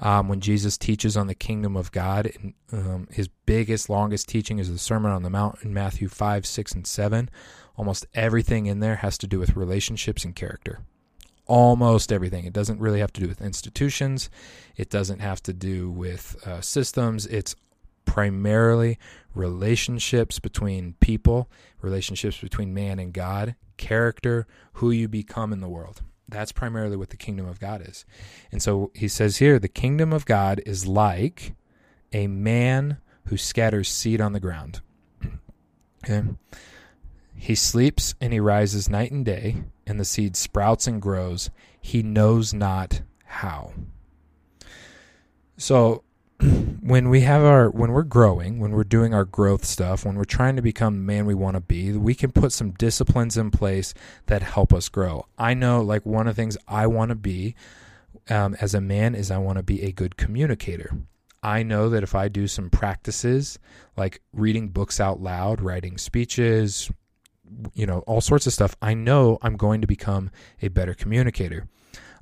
Um, 0.00 0.28
when 0.28 0.40
Jesus 0.40 0.76
teaches 0.76 1.16
on 1.16 1.26
the 1.26 1.34
kingdom 1.34 1.76
of 1.76 1.92
God, 1.92 2.30
um, 2.72 3.08
his 3.10 3.28
biggest, 3.46 3.88
longest 3.88 4.28
teaching 4.28 4.58
is 4.58 4.70
the 4.70 4.78
Sermon 4.78 5.12
on 5.12 5.22
the 5.22 5.30
Mount 5.30 5.62
in 5.62 5.72
Matthew 5.72 6.08
5, 6.08 6.44
6, 6.44 6.72
and 6.72 6.86
7. 6.86 7.30
Almost 7.76 8.06
everything 8.14 8.66
in 8.66 8.80
there 8.80 8.96
has 8.96 9.16
to 9.18 9.26
do 9.26 9.38
with 9.38 9.56
relationships 9.56 10.24
and 10.24 10.34
character. 10.34 10.80
Almost 11.46 12.12
everything. 12.12 12.44
It 12.44 12.52
doesn't 12.52 12.80
really 12.80 13.00
have 13.00 13.12
to 13.14 13.20
do 13.20 13.28
with 13.28 13.40
institutions, 13.40 14.30
it 14.76 14.90
doesn't 14.90 15.20
have 15.20 15.42
to 15.44 15.52
do 15.52 15.90
with 15.90 16.36
uh, 16.46 16.60
systems. 16.60 17.26
It's 17.26 17.54
primarily 18.04 18.98
relationships 19.34 20.38
between 20.38 20.94
people, 21.00 21.50
relationships 21.80 22.38
between 22.38 22.74
man 22.74 22.98
and 22.98 23.12
God, 23.12 23.56
character, 23.76 24.46
who 24.74 24.90
you 24.90 25.08
become 25.08 25.52
in 25.52 25.60
the 25.60 25.68
world. 25.68 26.02
That's 26.28 26.52
primarily 26.52 26.96
what 26.96 27.10
the 27.10 27.16
kingdom 27.16 27.46
of 27.46 27.60
God 27.60 27.82
is. 27.86 28.04
And 28.50 28.62
so 28.62 28.90
he 28.94 29.08
says 29.08 29.38
here 29.38 29.58
the 29.58 29.68
kingdom 29.68 30.12
of 30.12 30.24
God 30.24 30.60
is 30.64 30.86
like 30.86 31.54
a 32.12 32.26
man 32.26 32.98
who 33.26 33.36
scatters 33.36 33.88
seed 33.88 34.20
on 34.20 34.32
the 34.32 34.40
ground. 34.40 34.80
okay? 36.04 36.22
He 37.36 37.54
sleeps 37.54 38.14
and 38.20 38.32
he 38.32 38.40
rises 38.40 38.88
night 38.88 39.10
and 39.10 39.24
day, 39.24 39.64
and 39.86 40.00
the 40.00 40.04
seed 40.04 40.36
sprouts 40.36 40.86
and 40.86 41.02
grows. 41.02 41.50
He 41.80 42.02
knows 42.02 42.54
not 42.54 43.02
how. 43.24 43.72
So 45.56 46.04
when 46.80 47.08
we 47.08 47.20
have 47.20 47.42
our 47.42 47.70
when 47.70 47.92
we're 47.92 48.02
growing, 48.02 48.60
when 48.60 48.72
we're 48.72 48.84
doing 48.84 49.14
our 49.14 49.24
growth 49.24 49.64
stuff, 49.64 50.04
when 50.04 50.16
we're 50.16 50.24
trying 50.24 50.56
to 50.56 50.62
become 50.62 50.94
the 50.94 51.00
man 51.00 51.26
we 51.26 51.34
want 51.34 51.54
to 51.54 51.60
be, 51.60 51.92
we 51.92 52.14
can 52.14 52.32
put 52.32 52.52
some 52.52 52.72
disciplines 52.72 53.36
in 53.36 53.50
place 53.50 53.94
that 54.26 54.42
help 54.42 54.72
us 54.72 54.88
grow. 54.88 55.26
I 55.38 55.54
know 55.54 55.80
like 55.80 56.04
one 56.04 56.26
of 56.26 56.36
the 56.36 56.42
things 56.42 56.56
I 56.68 56.86
want 56.86 57.10
to 57.10 57.14
be 57.14 57.54
um, 58.28 58.56
as 58.60 58.74
a 58.74 58.80
man 58.80 59.14
is 59.14 59.30
I 59.30 59.38
want 59.38 59.58
to 59.58 59.62
be 59.62 59.82
a 59.82 59.92
good 59.92 60.16
communicator. 60.16 60.90
I 61.42 61.62
know 61.62 61.90
that 61.90 62.02
if 62.02 62.14
I 62.14 62.28
do 62.28 62.48
some 62.48 62.70
practices 62.70 63.58
like 63.96 64.22
reading 64.32 64.68
books 64.68 64.98
out 64.98 65.20
loud, 65.20 65.60
writing 65.60 65.98
speeches, 65.98 66.90
you 67.74 67.86
know, 67.86 67.98
all 68.00 68.22
sorts 68.22 68.46
of 68.46 68.52
stuff, 68.54 68.74
I 68.80 68.94
know 68.94 69.38
I'm 69.42 69.56
going 69.56 69.82
to 69.82 69.86
become 69.86 70.30
a 70.62 70.68
better 70.68 70.94
communicator. 70.94 71.68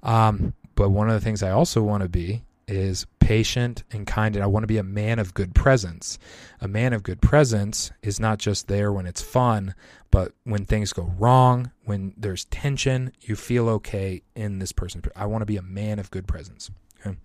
Um, 0.03 0.55
but 0.75 0.91
one 0.91 1.09
of 1.09 1.15
the 1.15 1.21
things 1.21 1.43
I 1.43 1.51
also 1.51 1.83
want 1.83 2.03
to 2.03 2.09
be 2.09 2.43
is 2.67 3.07
patient 3.23 3.85
and 3.93 4.07
kind 4.07 4.35
and 4.35 4.43
I 4.43 4.49
want 4.49 4.65
to 4.65 4.69
be 4.69 4.79
a 4.79 4.83
man 4.83 5.19
of 5.19 5.33
good 5.33 5.55
presence. 5.55 6.19
A 6.61 6.67
man 6.67 6.93
of 6.93 7.05
good 7.05 7.23
presence 7.23 7.93
is 8.03 8.19
not 8.19 8.39
just 8.39 8.67
there 8.67 8.93
when 8.93 9.07
it's 9.07 9.23
fun, 9.23 9.75
but 10.11 10.33
when 10.43 10.65
things 10.65 10.93
go 10.93 11.15
wrong, 11.17 11.71
when 11.85 12.15
there's 12.17 12.47
tension, 12.47 13.13
you 13.21 13.37
feel 13.37 13.69
okay 13.69 14.23
in 14.35 14.59
this 14.59 14.73
person. 14.73 15.03
I 15.15 15.27
want 15.27 15.43
to 15.43 15.47
be 15.47 15.57
a 15.57 15.63
man 15.63 16.01
of 16.01 16.11
good 16.11 16.27
presence. 16.27 16.71
Okay? 17.01 17.17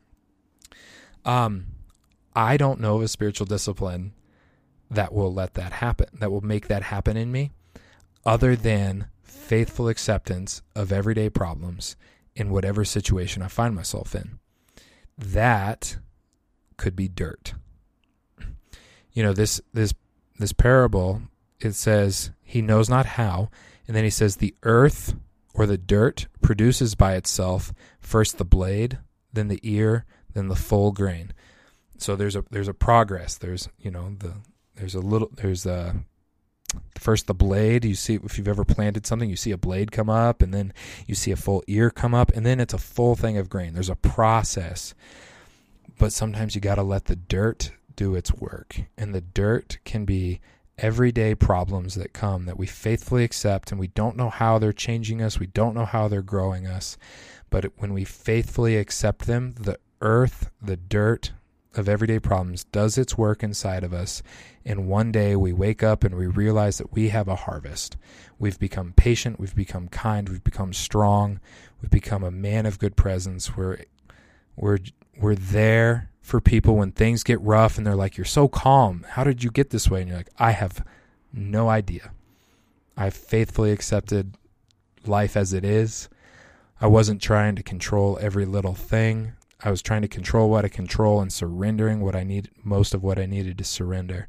Um 1.25 1.65
I 2.35 2.57
don't 2.57 2.79
know 2.79 2.97
of 2.97 3.01
a 3.01 3.07
spiritual 3.07 3.47
discipline 3.47 4.13
that 4.91 5.11
will 5.11 5.33
let 5.33 5.55
that 5.55 5.73
happen, 5.73 6.07
that 6.13 6.31
will 6.31 6.41
make 6.41 6.67
that 6.67 6.83
happen 6.83 7.17
in 7.17 7.31
me 7.31 7.51
other 8.23 8.55
than 8.55 9.07
faithful 9.23 9.87
acceptance 9.87 10.61
of 10.75 10.91
everyday 10.91 11.29
problems 11.29 11.95
in 12.35 12.51
whatever 12.51 12.85
situation 12.85 13.41
I 13.41 13.47
find 13.47 13.73
myself 13.73 14.13
in 14.13 14.37
that 15.17 15.97
could 16.77 16.95
be 16.95 17.07
dirt. 17.07 17.53
You 19.13 19.23
know, 19.23 19.33
this 19.33 19.59
this 19.73 19.93
this 20.37 20.53
parable 20.53 21.23
it 21.59 21.73
says 21.73 22.31
he 22.43 22.61
knows 22.61 22.89
not 22.89 23.05
how, 23.05 23.49
and 23.87 23.95
then 23.95 24.03
he 24.03 24.09
says 24.09 24.35
the 24.35 24.55
earth 24.63 25.15
or 25.53 25.65
the 25.65 25.77
dirt 25.77 26.27
produces 26.41 26.93
by 26.93 27.15
itself 27.15 27.73
first 27.99 28.37
the 28.37 28.45
blade, 28.45 28.99
then 29.33 29.47
the 29.47 29.59
ear, 29.63 30.05
then 30.33 30.47
the 30.47 30.55
full 30.55 30.91
grain. 30.91 31.33
So 31.97 32.15
there's 32.15 32.35
a 32.35 32.45
there's 32.51 32.67
a 32.67 32.73
progress. 32.73 33.37
There's 33.37 33.69
you 33.79 33.89
know 33.89 34.15
the 34.19 34.35
there's 34.75 34.95
a 34.95 34.99
little 34.99 35.29
there's 35.33 35.65
a 35.65 35.95
first 36.95 37.27
the 37.27 37.33
blade 37.33 37.85
you 37.85 37.95
see 37.95 38.15
if 38.15 38.37
you've 38.37 38.47
ever 38.47 38.65
planted 38.65 39.05
something 39.05 39.29
you 39.29 39.35
see 39.35 39.51
a 39.51 39.57
blade 39.57 39.91
come 39.91 40.09
up 40.09 40.41
and 40.41 40.53
then 40.53 40.73
you 41.05 41.15
see 41.15 41.31
a 41.31 41.37
full 41.37 41.63
ear 41.67 41.89
come 41.89 42.13
up 42.13 42.31
and 42.35 42.45
then 42.45 42.59
it's 42.59 42.73
a 42.73 42.77
full 42.77 43.15
thing 43.15 43.37
of 43.37 43.49
grain. 43.49 43.73
There's 43.73 43.89
a 43.89 43.95
process 43.95 44.93
but 45.97 46.13
sometimes 46.13 46.55
you 46.55 46.61
got 46.61 46.75
to 46.75 46.83
let 46.83 47.05
the 47.05 47.15
dirt 47.15 47.71
do 47.95 48.13
its 48.13 48.31
work. 48.33 48.81
And 48.97 49.15
the 49.15 49.21
dirt 49.21 49.79
can 49.83 50.05
be 50.05 50.41
everyday 50.77 51.33
problems 51.33 51.95
that 51.95 52.13
come 52.13 52.45
that 52.45 52.57
we 52.57 52.67
faithfully 52.67 53.23
accept 53.23 53.71
and 53.71 53.79
we 53.79 53.87
don't 53.87 54.15
know 54.15 54.29
how 54.29 54.59
they're 54.59 54.71
changing 54.71 55.23
us 55.23 55.39
we 55.39 55.47
don't 55.47 55.73
know 55.73 55.85
how 55.85 56.07
they're 56.07 56.21
growing 56.21 56.67
us 56.67 56.99
but 57.49 57.65
when 57.77 57.93
we 57.93 58.03
faithfully 58.03 58.77
accept 58.77 59.25
them 59.25 59.55
the 59.59 59.79
earth 60.01 60.51
the 60.61 60.77
dirt 60.77 61.31
of 61.75 61.87
everyday 61.87 62.19
problems 62.19 62.63
does 62.65 62.97
its 62.97 63.17
work 63.17 63.43
inside 63.43 63.83
of 63.83 63.93
us. 63.93 64.23
And 64.65 64.87
one 64.87 65.11
day 65.11 65.35
we 65.35 65.53
wake 65.53 65.83
up 65.83 66.03
and 66.03 66.15
we 66.15 66.27
realize 66.27 66.77
that 66.77 66.91
we 66.91 67.09
have 67.09 67.27
a 67.27 67.35
harvest. 67.35 67.97
We've 68.39 68.59
become 68.59 68.93
patient, 68.95 69.39
we've 69.39 69.55
become 69.55 69.87
kind, 69.87 70.27
we've 70.29 70.43
become 70.43 70.73
strong, 70.73 71.39
we've 71.81 71.91
become 71.91 72.23
a 72.23 72.31
man 72.31 72.65
of 72.65 72.79
good 72.79 72.95
presence. 72.95 73.55
We're 73.55 73.79
we're 74.55 74.79
we're 75.19 75.35
there 75.35 76.09
for 76.21 76.41
people 76.41 76.75
when 76.75 76.91
things 76.91 77.23
get 77.23 77.39
rough 77.41 77.77
and 77.77 77.87
they're 77.87 77.95
like, 77.95 78.17
You're 78.17 78.25
so 78.25 78.47
calm. 78.47 79.05
How 79.09 79.23
did 79.23 79.43
you 79.43 79.51
get 79.51 79.69
this 79.69 79.89
way? 79.89 80.01
And 80.01 80.09
you're 80.09 80.17
like, 80.17 80.29
I 80.37 80.51
have 80.51 80.83
no 81.31 81.69
idea. 81.69 82.11
I've 82.97 83.13
faithfully 83.13 83.71
accepted 83.71 84.35
life 85.05 85.37
as 85.37 85.53
it 85.53 85.63
is. 85.63 86.09
I 86.81 86.87
wasn't 86.87 87.21
trying 87.21 87.55
to 87.55 87.63
control 87.63 88.17
every 88.21 88.45
little 88.45 88.75
thing. 88.75 89.33
I 89.63 89.71
was 89.71 89.81
trying 89.81 90.03
to 90.03 90.07
control 90.07 90.49
what 90.49 90.65
I 90.65 90.69
control 90.69 91.19
and 91.19 91.33
surrendering 91.33 92.01
what 92.01 92.15
I 92.15 92.23
need 92.23 92.49
most 92.63 92.93
of 92.93 93.03
what 93.03 93.17
I 93.17 93.25
needed 93.25 93.57
to 93.57 93.63
surrender. 93.63 94.27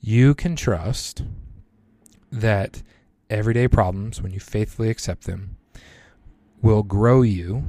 You 0.00 0.34
can 0.34 0.56
trust 0.56 1.22
that 2.32 2.82
everyday 3.28 3.68
problems, 3.68 4.20
when 4.20 4.32
you 4.32 4.40
faithfully 4.40 4.90
accept 4.90 5.24
them, 5.24 5.56
will 6.62 6.82
grow 6.82 7.22
you 7.22 7.64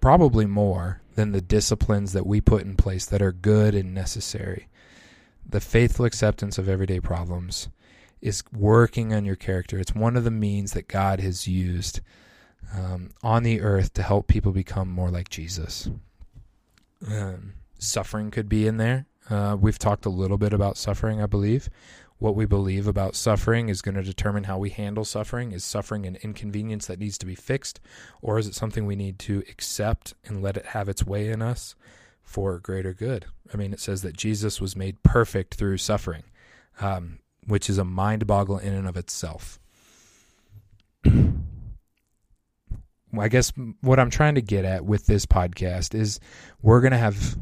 probably 0.00 0.46
more 0.46 1.00
than 1.16 1.32
the 1.32 1.40
disciplines 1.40 2.12
that 2.12 2.26
we 2.26 2.40
put 2.40 2.62
in 2.62 2.76
place 2.76 3.06
that 3.06 3.22
are 3.22 3.32
good 3.32 3.74
and 3.74 3.92
necessary. 3.92 4.68
The 5.44 5.60
faithful 5.60 6.04
acceptance 6.04 6.58
of 6.58 6.68
everyday 6.68 7.00
problems 7.00 7.68
is 8.20 8.44
working 8.52 9.12
on 9.12 9.24
your 9.24 9.36
character. 9.36 9.78
It's 9.78 9.94
one 9.94 10.16
of 10.16 10.24
the 10.24 10.30
means 10.30 10.72
that 10.72 10.88
God 10.88 11.20
has 11.20 11.48
used 11.48 12.00
um, 12.74 13.10
on 13.22 13.42
the 13.42 13.60
earth 13.60 13.92
to 13.94 14.02
help 14.02 14.26
people 14.26 14.52
become 14.52 14.88
more 14.88 15.10
like 15.10 15.28
Jesus. 15.28 15.88
Um, 17.10 17.54
suffering 17.78 18.30
could 18.30 18.48
be 18.48 18.66
in 18.66 18.76
there. 18.76 19.06
Uh, 19.28 19.56
we've 19.60 19.78
talked 19.78 20.06
a 20.06 20.10
little 20.10 20.38
bit 20.38 20.52
about 20.52 20.76
suffering, 20.76 21.20
I 21.22 21.26
believe. 21.26 21.68
what 22.18 22.34
we 22.34 22.46
believe 22.46 22.86
about 22.86 23.14
suffering 23.14 23.68
is 23.68 23.82
going 23.82 23.94
to 23.94 24.02
determine 24.02 24.44
how 24.44 24.56
we 24.58 24.70
handle 24.70 25.04
suffering. 25.04 25.52
Is 25.52 25.64
suffering 25.64 26.06
an 26.06 26.16
inconvenience 26.22 26.86
that 26.86 26.98
needs 26.98 27.18
to 27.18 27.26
be 27.26 27.34
fixed, 27.34 27.78
or 28.22 28.38
is 28.38 28.46
it 28.46 28.54
something 28.54 28.86
we 28.86 28.96
need 28.96 29.18
to 29.20 29.42
accept 29.50 30.14
and 30.24 30.42
let 30.42 30.56
it 30.56 30.66
have 30.66 30.88
its 30.88 31.04
way 31.04 31.28
in 31.28 31.42
us 31.42 31.74
for 32.22 32.58
greater 32.58 32.94
good? 32.94 33.26
I 33.52 33.56
mean, 33.56 33.72
it 33.72 33.80
says 33.80 34.02
that 34.02 34.16
Jesus 34.16 34.60
was 34.60 34.74
made 34.74 35.02
perfect 35.02 35.54
through 35.54 35.76
suffering, 35.78 36.24
um, 36.80 37.18
which 37.46 37.68
is 37.68 37.78
a 37.78 37.84
mind 37.84 38.26
boggle 38.26 38.58
in 38.58 38.72
and 38.72 38.88
of 38.88 38.96
itself. 38.96 39.60
I 43.18 43.28
guess 43.28 43.52
what 43.80 43.98
I'm 43.98 44.10
trying 44.10 44.34
to 44.36 44.42
get 44.42 44.64
at 44.64 44.84
with 44.84 45.06
this 45.06 45.26
podcast 45.26 45.94
is 45.94 46.20
we're 46.62 46.80
going 46.80 46.92
to 46.92 46.98
have 46.98 47.36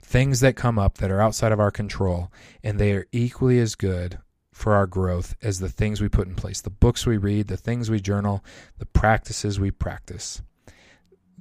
things 0.00 0.40
that 0.40 0.56
come 0.56 0.78
up 0.78 0.98
that 0.98 1.10
are 1.10 1.20
outside 1.20 1.52
of 1.52 1.60
our 1.60 1.70
control, 1.70 2.30
and 2.62 2.78
they 2.78 2.92
are 2.92 3.06
equally 3.12 3.58
as 3.58 3.74
good 3.74 4.18
for 4.52 4.74
our 4.74 4.86
growth 4.86 5.34
as 5.42 5.58
the 5.58 5.68
things 5.68 6.00
we 6.00 6.08
put 6.08 6.28
in 6.28 6.34
place 6.34 6.60
the 6.60 6.70
books 6.70 7.06
we 7.06 7.16
read, 7.16 7.48
the 7.48 7.56
things 7.56 7.90
we 7.90 8.00
journal, 8.00 8.44
the 8.78 8.86
practices 8.86 9.58
we 9.58 9.70
practice. 9.70 10.42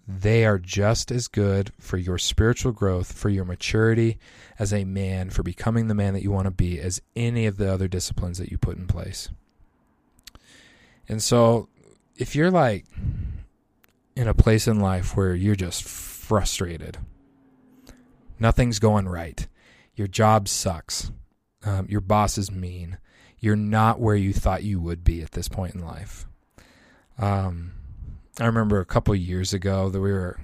They 0.07 0.45
are 0.45 0.57
just 0.57 1.11
as 1.11 1.27
good 1.27 1.71
for 1.79 1.97
your 1.97 2.17
spiritual 2.17 2.71
growth, 2.71 3.13
for 3.13 3.29
your 3.29 3.45
maturity 3.45 4.17
as 4.57 4.73
a 4.73 4.83
man, 4.83 5.29
for 5.29 5.43
becoming 5.43 5.87
the 5.87 5.95
man 5.95 6.13
that 6.13 6.23
you 6.23 6.31
want 6.31 6.45
to 6.45 6.51
be, 6.51 6.79
as 6.79 7.01
any 7.15 7.45
of 7.45 7.57
the 7.57 7.71
other 7.71 7.87
disciplines 7.87 8.37
that 8.37 8.49
you 8.49 8.57
put 8.57 8.77
in 8.77 8.87
place. 8.87 9.29
And 11.07 11.21
so, 11.21 11.69
if 12.15 12.35
you're 12.35 12.51
like 12.51 12.85
in 14.21 14.27
a 14.27 14.33
place 14.35 14.67
in 14.67 14.79
life 14.79 15.17
where 15.17 15.33
you're 15.33 15.55
just 15.55 15.83
frustrated, 15.83 16.99
nothing's 18.39 18.77
going 18.77 19.09
right, 19.09 19.47
your 19.95 20.07
job 20.07 20.47
sucks, 20.47 21.11
um, 21.63 21.87
your 21.89 22.01
boss 22.01 22.37
is 22.37 22.51
mean, 22.51 22.99
you're 23.39 23.55
not 23.55 23.99
where 23.99 24.15
you 24.15 24.31
thought 24.31 24.61
you 24.61 24.79
would 24.79 25.03
be 25.03 25.23
at 25.23 25.31
this 25.31 25.47
point 25.47 25.73
in 25.73 25.83
life. 25.83 26.27
Um, 27.17 27.71
I 28.39 28.45
remember 28.45 28.79
a 28.79 28.85
couple 28.85 29.15
years 29.15 29.53
ago 29.53 29.89
that 29.89 29.99
we 29.99 30.11
were 30.11 30.39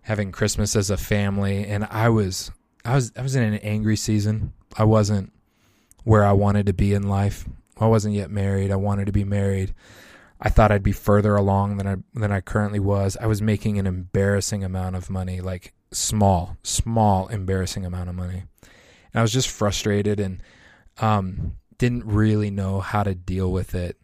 having 0.00 0.32
Christmas 0.32 0.74
as 0.74 0.88
a 0.88 0.96
family, 0.96 1.66
and 1.66 1.86
I 1.90 2.08
was 2.08 2.50
I 2.82 2.94
was 2.94 3.12
I 3.14 3.20
was 3.20 3.36
in 3.36 3.42
an 3.42 3.56
angry 3.56 3.96
season. 3.96 4.54
I 4.78 4.84
wasn't 4.84 5.32
where 6.04 6.24
I 6.24 6.32
wanted 6.32 6.64
to 6.66 6.72
be 6.72 6.94
in 6.94 7.08
life. 7.08 7.46
I 7.78 7.86
wasn't 7.88 8.14
yet 8.14 8.30
married. 8.30 8.70
I 8.70 8.76
wanted 8.76 9.04
to 9.04 9.12
be 9.12 9.24
married. 9.24 9.74
I 10.40 10.50
thought 10.50 10.70
I'd 10.70 10.82
be 10.82 10.92
further 10.92 11.34
along 11.34 11.78
than 11.78 11.86
I 11.86 11.96
than 12.14 12.32
I 12.32 12.40
currently 12.40 12.80
was. 12.80 13.16
I 13.20 13.26
was 13.26 13.40
making 13.40 13.78
an 13.78 13.86
embarrassing 13.86 14.62
amount 14.64 14.96
of 14.96 15.10
money, 15.10 15.40
like 15.40 15.72
small, 15.92 16.56
small, 16.62 17.28
embarrassing 17.28 17.86
amount 17.86 18.08
of 18.08 18.14
money. 18.14 18.44
And 18.62 19.20
I 19.20 19.22
was 19.22 19.32
just 19.32 19.48
frustrated 19.48 20.20
and 20.20 20.42
um, 20.98 21.56
didn't 21.78 22.04
really 22.04 22.50
know 22.50 22.80
how 22.80 23.02
to 23.02 23.14
deal 23.14 23.50
with 23.50 23.74
it. 23.74 23.96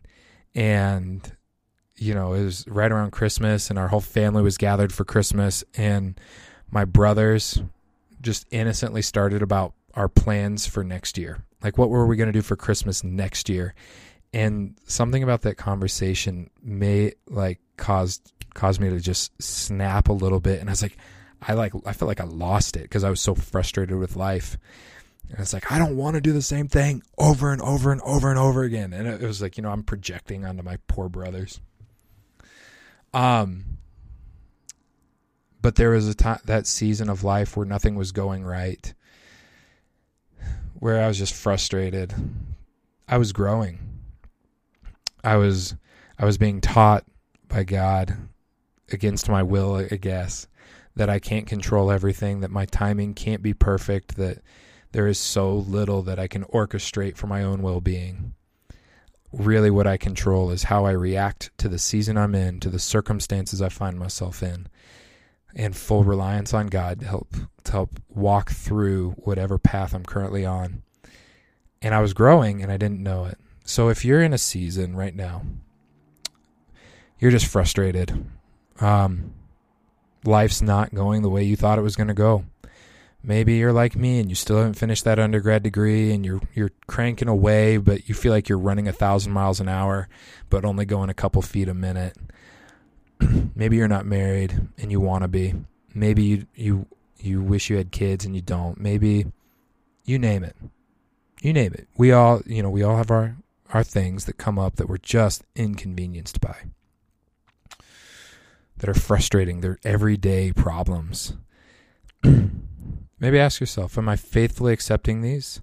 And 0.54 1.30
you 1.96 2.14
know, 2.14 2.32
it 2.32 2.42
was 2.42 2.66
right 2.66 2.90
around 2.90 3.12
Christmas, 3.12 3.70
and 3.70 3.78
our 3.78 3.88
whole 3.88 4.00
family 4.00 4.42
was 4.42 4.56
gathered 4.56 4.92
for 4.92 5.04
Christmas, 5.04 5.62
and 5.76 6.18
my 6.70 6.84
brothers 6.84 7.62
just 8.20 8.46
innocently 8.50 9.02
started 9.02 9.42
about 9.42 9.74
our 9.94 10.08
plans 10.08 10.66
for 10.66 10.82
next 10.82 11.18
year. 11.18 11.44
Like, 11.62 11.78
what 11.78 11.90
were 11.90 12.06
we 12.06 12.16
going 12.16 12.28
to 12.28 12.32
do 12.32 12.42
for 12.42 12.56
Christmas 12.56 13.04
next 13.04 13.48
year? 13.48 13.74
And 14.32 14.76
something 14.86 15.22
about 15.22 15.42
that 15.42 15.56
conversation 15.56 16.50
may 16.62 17.12
like 17.28 17.60
caused 17.76 18.32
caused 18.54 18.80
me 18.80 18.90
to 18.90 19.00
just 19.00 19.40
snap 19.42 20.08
a 20.08 20.12
little 20.12 20.40
bit. 20.40 20.60
And 20.60 20.68
i 20.68 20.72
was 20.72 20.82
like 20.82 20.96
i 21.40 21.54
like 21.54 21.72
i 21.86 21.92
felt 21.92 22.08
like 22.08 22.20
i 22.20 22.24
lost 22.24 22.76
it 22.76 22.82
because 22.82 23.04
i 23.04 23.10
was 23.10 23.20
so 23.20 23.34
frustrated 23.34 23.96
with 23.96 24.16
life. 24.16 24.56
And 25.30 25.40
it's 25.40 25.52
like 25.52 25.70
i 25.70 25.78
don't 25.78 25.96
want 25.96 26.14
to 26.14 26.20
do 26.20 26.32
the 26.32 26.42
same 26.42 26.68
thing 26.68 27.02
over 27.18 27.52
and 27.52 27.60
over 27.62 27.92
and 27.92 28.00
over 28.02 28.30
and 28.30 28.38
over 28.38 28.62
again. 28.62 28.92
And 28.92 29.06
it 29.06 29.20
was 29.20 29.42
like 29.42 29.56
you 29.56 29.62
know 29.62 29.70
i'm 29.70 29.82
projecting 29.82 30.44
onto 30.44 30.62
my 30.62 30.78
poor 30.86 31.08
brothers. 31.08 31.60
Um 33.12 33.64
but 35.60 35.76
there 35.76 35.90
was 35.90 36.08
a 36.08 36.14
time 36.14 36.40
that 36.46 36.66
season 36.66 37.08
of 37.08 37.22
life 37.22 37.56
where 37.56 37.66
nothing 37.66 37.94
was 37.94 38.12
going 38.12 38.44
right 38.44 38.94
where 40.78 41.02
i 41.02 41.06
was 41.06 41.18
just 41.18 41.34
frustrated. 41.34 42.14
I 43.06 43.18
was 43.18 43.32
growing 43.32 43.91
I 45.24 45.36
was 45.36 45.76
I 46.18 46.24
was 46.24 46.38
being 46.38 46.60
taught 46.60 47.04
by 47.48 47.64
God 47.64 48.16
against 48.90 49.28
my 49.28 49.42
will, 49.42 49.76
I 49.76 49.96
guess, 49.96 50.46
that 50.96 51.08
I 51.08 51.18
can't 51.18 51.46
control 51.46 51.90
everything, 51.90 52.40
that 52.40 52.50
my 52.50 52.66
timing 52.66 53.14
can't 53.14 53.42
be 53.42 53.54
perfect, 53.54 54.16
that 54.16 54.42
there 54.92 55.06
is 55.06 55.18
so 55.18 55.54
little 55.54 56.02
that 56.02 56.18
I 56.18 56.28
can 56.28 56.44
orchestrate 56.44 57.16
for 57.16 57.26
my 57.26 57.42
own 57.42 57.62
well-being. 57.62 58.34
Really 59.32 59.70
what 59.70 59.86
I 59.86 59.96
control 59.96 60.50
is 60.50 60.64
how 60.64 60.84
I 60.84 60.90
react 60.90 61.50
to 61.58 61.68
the 61.68 61.78
season 61.78 62.18
I'm 62.18 62.34
in, 62.34 62.60
to 62.60 62.68
the 62.68 62.78
circumstances 62.78 63.62
I 63.62 63.70
find 63.70 63.98
myself 63.98 64.42
in, 64.42 64.66
and 65.54 65.74
full 65.74 66.04
reliance 66.04 66.52
on 66.52 66.66
God 66.66 67.00
to 67.00 67.06
help 67.06 67.34
to 67.64 67.72
help 67.72 67.98
walk 68.08 68.50
through 68.50 69.12
whatever 69.12 69.58
path 69.58 69.94
I'm 69.94 70.04
currently 70.04 70.44
on. 70.44 70.82
And 71.80 71.94
I 71.94 72.00
was 72.00 72.12
growing 72.12 72.62
and 72.62 72.70
I 72.70 72.76
didn't 72.76 73.02
know 73.02 73.24
it. 73.24 73.38
So 73.64 73.88
if 73.88 74.04
you're 74.04 74.22
in 74.22 74.32
a 74.32 74.38
season 74.38 74.96
right 74.96 75.14
now, 75.14 75.42
you're 77.18 77.30
just 77.30 77.46
frustrated. 77.46 78.26
Um, 78.80 79.34
life's 80.24 80.62
not 80.62 80.94
going 80.94 81.22
the 81.22 81.30
way 81.30 81.44
you 81.44 81.56
thought 81.56 81.78
it 81.78 81.82
was 81.82 81.96
going 81.96 82.08
to 82.08 82.14
go. 82.14 82.44
Maybe 83.24 83.54
you're 83.54 83.72
like 83.72 83.94
me 83.94 84.18
and 84.18 84.28
you 84.28 84.34
still 84.34 84.56
haven't 84.56 84.74
finished 84.74 85.04
that 85.04 85.20
undergrad 85.20 85.62
degree 85.62 86.12
and 86.12 86.26
you're 86.26 86.40
you're 86.54 86.72
cranking 86.88 87.28
away, 87.28 87.76
but 87.76 88.08
you 88.08 88.16
feel 88.16 88.32
like 88.32 88.48
you're 88.48 88.58
running 88.58 88.88
a 88.88 88.92
thousand 88.92 89.32
miles 89.32 89.60
an 89.60 89.68
hour, 89.68 90.08
but 90.50 90.64
only 90.64 90.84
going 90.84 91.08
a 91.08 91.14
couple 91.14 91.40
feet 91.40 91.68
a 91.68 91.74
minute. 91.74 92.16
Maybe 93.54 93.76
you're 93.76 93.86
not 93.86 94.06
married 94.06 94.60
and 94.76 94.90
you 94.90 94.98
want 94.98 95.22
to 95.22 95.28
be. 95.28 95.54
Maybe 95.94 96.24
you 96.24 96.46
you 96.56 96.86
you 97.20 97.40
wish 97.40 97.70
you 97.70 97.76
had 97.76 97.92
kids 97.92 98.24
and 98.24 98.34
you 98.34 98.42
don't. 98.42 98.80
Maybe 98.80 99.26
you 100.04 100.18
name 100.18 100.42
it. 100.42 100.56
You 101.40 101.52
name 101.52 101.72
it. 101.74 101.86
We 101.96 102.10
all, 102.10 102.42
you 102.44 102.62
know, 102.62 102.70
we 102.70 102.82
all 102.82 102.96
have 102.96 103.12
our 103.12 103.36
are 103.72 103.82
things 103.82 104.26
that 104.26 104.36
come 104.36 104.58
up 104.58 104.76
that 104.76 104.88
we're 104.88 104.98
just 104.98 105.44
inconvenienced 105.56 106.40
by, 106.40 106.56
that 108.76 108.88
are 108.88 108.94
frustrating. 108.94 109.60
They're 109.60 109.78
everyday 109.84 110.52
problems. 110.52 111.34
Maybe 112.22 113.38
ask 113.38 113.60
yourself 113.60 113.96
Am 113.96 114.08
I 114.08 114.16
faithfully 114.16 114.72
accepting 114.72 115.22
these? 115.22 115.60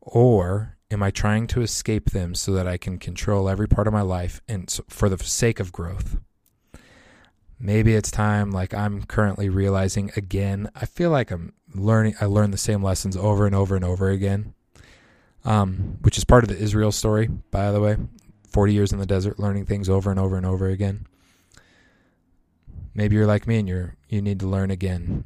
Or 0.00 0.76
am 0.90 1.02
I 1.02 1.10
trying 1.10 1.46
to 1.48 1.62
escape 1.62 2.10
them 2.10 2.34
so 2.34 2.52
that 2.52 2.66
I 2.66 2.76
can 2.76 2.98
control 2.98 3.48
every 3.48 3.68
part 3.68 3.86
of 3.86 3.92
my 3.92 4.02
life 4.02 4.40
and 4.48 4.68
for 4.88 5.08
the 5.08 5.18
sake 5.18 5.60
of 5.60 5.72
growth? 5.72 6.18
Maybe 7.60 7.94
it's 7.94 8.10
time, 8.10 8.50
like 8.50 8.74
I'm 8.74 9.04
currently 9.04 9.48
realizing 9.48 10.10
again. 10.16 10.68
I 10.74 10.86
feel 10.86 11.10
like 11.10 11.30
I'm 11.30 11.52
learning, 11.72 12.16
I 12.20 12.24
learn 12.24 12.50
the 12.50 12.58
same 12.58 12.82
lessons 12.82 13.16
over 13.16 13.46
and 13.46 13.54
over 13.54 13.76
and 13.76 13.84
over 13.84 14.10
again 14.10 14.54
um, 15.44 15.98
which 16.00 16.18
is 16.18 16.24
part 16.24 16.44
of 16.44 16.48
the 16.48 16.58
Israel 16.58 16.92
story, 16.92 17.28
by 17.50 17.70
the 17.72 17.80
way. 17.80 17.96
40 18.48 18.74
years 18.74 18.92
in 18.92 18.98
the 18.98 19.06
desert, 19.06 19.38
learning 19.38 19.64
things 19.64 19.88
over 19.88 20.10
and 20.10 20.20
over 20.20 20.36
and 20.36 20.44
over 20.44 20.66
again. 20.66 21.06
Maybe 22.94 23.16
you're 23.16 23.26
like 23.26 23.46
me 23.46 23.58
and 23.58 23.68
you're 23.68 23.96
you 24.08 24.20
need 24.20 24.40
to 24.40 24.46
learn 24.46 24.70
again 24.70 25.24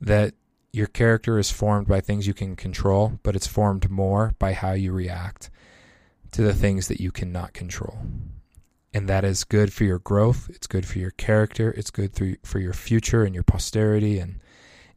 that 0.00 0.34
your 0.72 0.88
character 0.88 1.38
is 1.38 1.50
formed 1.50 1.86
by 1.86 2.00
things 2.00 2.26
you 2.26 2.34
can 2.34 2.56
control, 2.56 3.20
but 3.22 3.36
it's 3.36 3.46
formed 3.46 3.88
more 3.88 4.34
by 4.38 4.52
how 4.52 4.72
you 4.72 4.90
react 4.90 5.50
to 6.32 6.42
the 6.42 6.54
things 6.54 6.88
that 6.88 7.00
you 7.00 7.12
cannot 7.12 7.52
control. 7.52 7.98
And 8.94 9.08
that 9.08 9.24
is 9.24 9.44
good 9.44 9.72
for 9.72 9.84
your 9.84 9.98
growth, 10.00 10.50
it's 10.50 10.66
good 10.66 10.84
for 10.84 10.98
your 10.98 11.12
character, 11.12 11.70
it's 11.70 11.90
good 11.90 12.38
for 12.42 12.58
your 12.58 12.72
future 12.72 13.22
and 13.22 13.34
your 13.34 13.44
posterity 13.44 14.18
and 14.18 14.40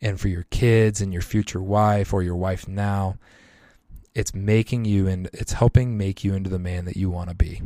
and 0.02 0.20
for 0.20 0.28
your 0.28 0.44
kids 0.44 1.02
and 1.02 1.14
your 1.14 1.22
future 1.22 1.62
wife 1.62 2.14
or 2.14 2.22
your 2.22 2.36
wife 2.36 2.68
now 2.68 3.18
it's 4.16 4.34
making 4.34 4.86
you 4.86 5.08
and 5.08 5.30
it's 5.34 5.52
helping 5.52 5.98
make 5.98 6.24
you 6.24 6.34
into 6.34 6.50
the 6.50 6.58
man 6.58 6.86
that 6.86 6.96
you 6.96 7.10
want 7.10 7.30
to 7.30 7.36
be. 7.36 7.62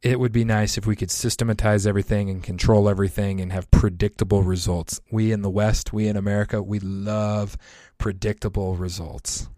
It 0.00 0.18
would 0.18 0.32
be 0.32 0.44
nice 0.44 0.78
if 0.78 0.86
we 0.86 0.96
could 0.96 1.10
systematize 1.10 1.86
everything 1.86 2.30
and 2.30 2.42
control 2.42 2.88
everything 2.88 3.38
and 3.40 3.52
have 3.52 3.70
predictable 3.70 4.42
results. 4.42 4.98
We 5.10 5.30
in 5.30 5.42
the 5.42 5.50
West, 5.50 5.92
we 5.92 6.08
in 6.08 6.16
America, 6.16 6.62
we 6.62 6.78
love 6.78 7.58
predictable 7.98 8.76
results. 8.76 9.50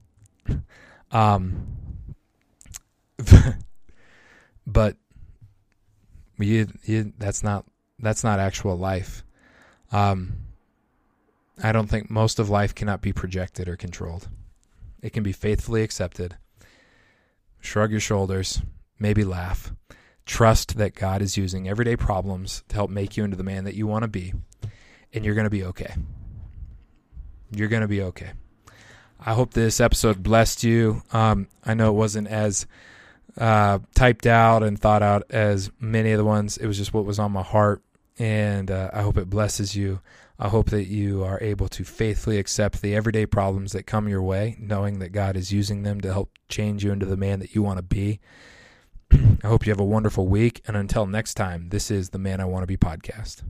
Um, 1.12 1.76
but 4.66 4.96
you, 6.38 6.66
you, 6.82 7.12
that's 7.18 7.44
not 7.44 7.66
that's 8.00 8.24
not 8.24 8.40
actual 8.40 8.76
life. 8.76 9.22
Um, 9.92 10.38
I 11.62 11.70
don't 11.70 11.86
think 11.86 12.10
most 12.10 12.40
of 12.40 12.50
life 12.50 12.74
cannot 12.74 13.00
be 13.00 13.12
projected 13.12 13.68
or 13.68 13.76
controlled. 13.76 14.26
It 15.02 15.12
can 15.12 15.22
be 15.22 15.32
faithfully 15.32 15.82
accepted. 15.82 16.36
Shrug 17.60 17.90
your 17.90 18.00
shoulders, 18.00 18.62
maybe 18.98 19.24
laugh. 19.24 19.72
Trust 20.24 20.76
that 20.78 20.94
God 20.94 21.20
is 21.20 21.36
using 21.36 21.68
everyday 21.68 21.96
problems 21.96 22.62
to 22.68 22.76
help 22.76 22.90
make 22.90 23.16
you 23.16 23.24
into 23.24 23.36
the 23.36 23.42
man 23.42 23.64
that 23.64 23.74
you 23.74 23.86
want 23.86 24.02
to 24.02 24.08
be, 24.08 24.32
and 25.12 25.24
you're 25.24 25.34
going 25.34 25.44
to 25.44 25.50
be 25.50 25.64
okay. 25.64 25.94
You're 27.50 27.68
going 27.68 27.82
to 27.82 27.88
be 27.88 28.02
okay. 28.02 28.30
I 29.20 29.34
hope 29.34 29.52
this 29.52 29.80
episode 29.80 30.22
blessed 30.22 30.64
you. 30.64 31.02
Um, 31.12 31.48
I 31.64 31.74
know 31.74 31.90
it 31.90 31.96
wasn't 31.96 32.28
as 32.28 32.66
uh, 33.38 33.80
typed 33.94 34.26
out 34.26 34.62
and 34.62 34.78
thought 34.78 35.02
out 35.02 35.24
as 35.30 35.70
many 35.80 36.12
of 36.12 36.18
the 36.18 36.24
ones. 36.24 36.56
It 36.56 36.66
was 36.66 36.78
just 36.78 36.94
what 36.94 37.04
was 37.04 37.18
on 37.18 37.32
my 37.32 37.42
heart, 37.42 37.82
and 38.18 38.70
uh, 38.70 38.90
I 38.92 39.02
hope 39.02 39.18
it 39.18 39.30
blesses 39.30 39.76
you. 39.76 40.00
I 40.42 40.48
hope 40.48 40.70
that 40.70 40.88
you 40.88 41.22
are 41.22 41.38
able 41.40 41.68
to 41.68 41.84
faithfully 41.84 42.36
accept 42.36 42.82
the 42.82 42.96
everyday 42.96 43.26
problems 43.26 43.70
that 43.72 43.84
come 43.84 44.08
your 44.08 44.22
way, 44.22 44.56
knowing 44.58 44.98
that 44.98 45.10
God 45.10 45.36
is 45.36 45.52
using 45.52 45.84
them 45.84 46.00
to 46.00 46.12
help 46.12 46.32
change 46.48 46.82
you 46.82 46.90
into 46.90 47.06
the 47.06 47.16
man 47.16 47.38
that 47.38 47.54
you 47.54 47.62
want 47.62 47.78
to 47.78 47.82
be. 47.84 48.18
I 49.12 49.46
hope 49.46 49.64
you 49.64 49.70
have 49.70 49.78
a 49.78 49.84
wonderful 49.84 50.26
week. 50.26 50.60
And 50.66 50.76
until 50.76 51.06
next 51.06 51.34
time, 51.34 51.68
this 51.68 51.92
is 51.92 52.10
the 52.10 52.18
Man 52.18 52.40
I 52.40 52.44
Want 52.44 52.64
to 52.64 52.66
Be 52.66 52.76
podcast. 52.76 53.44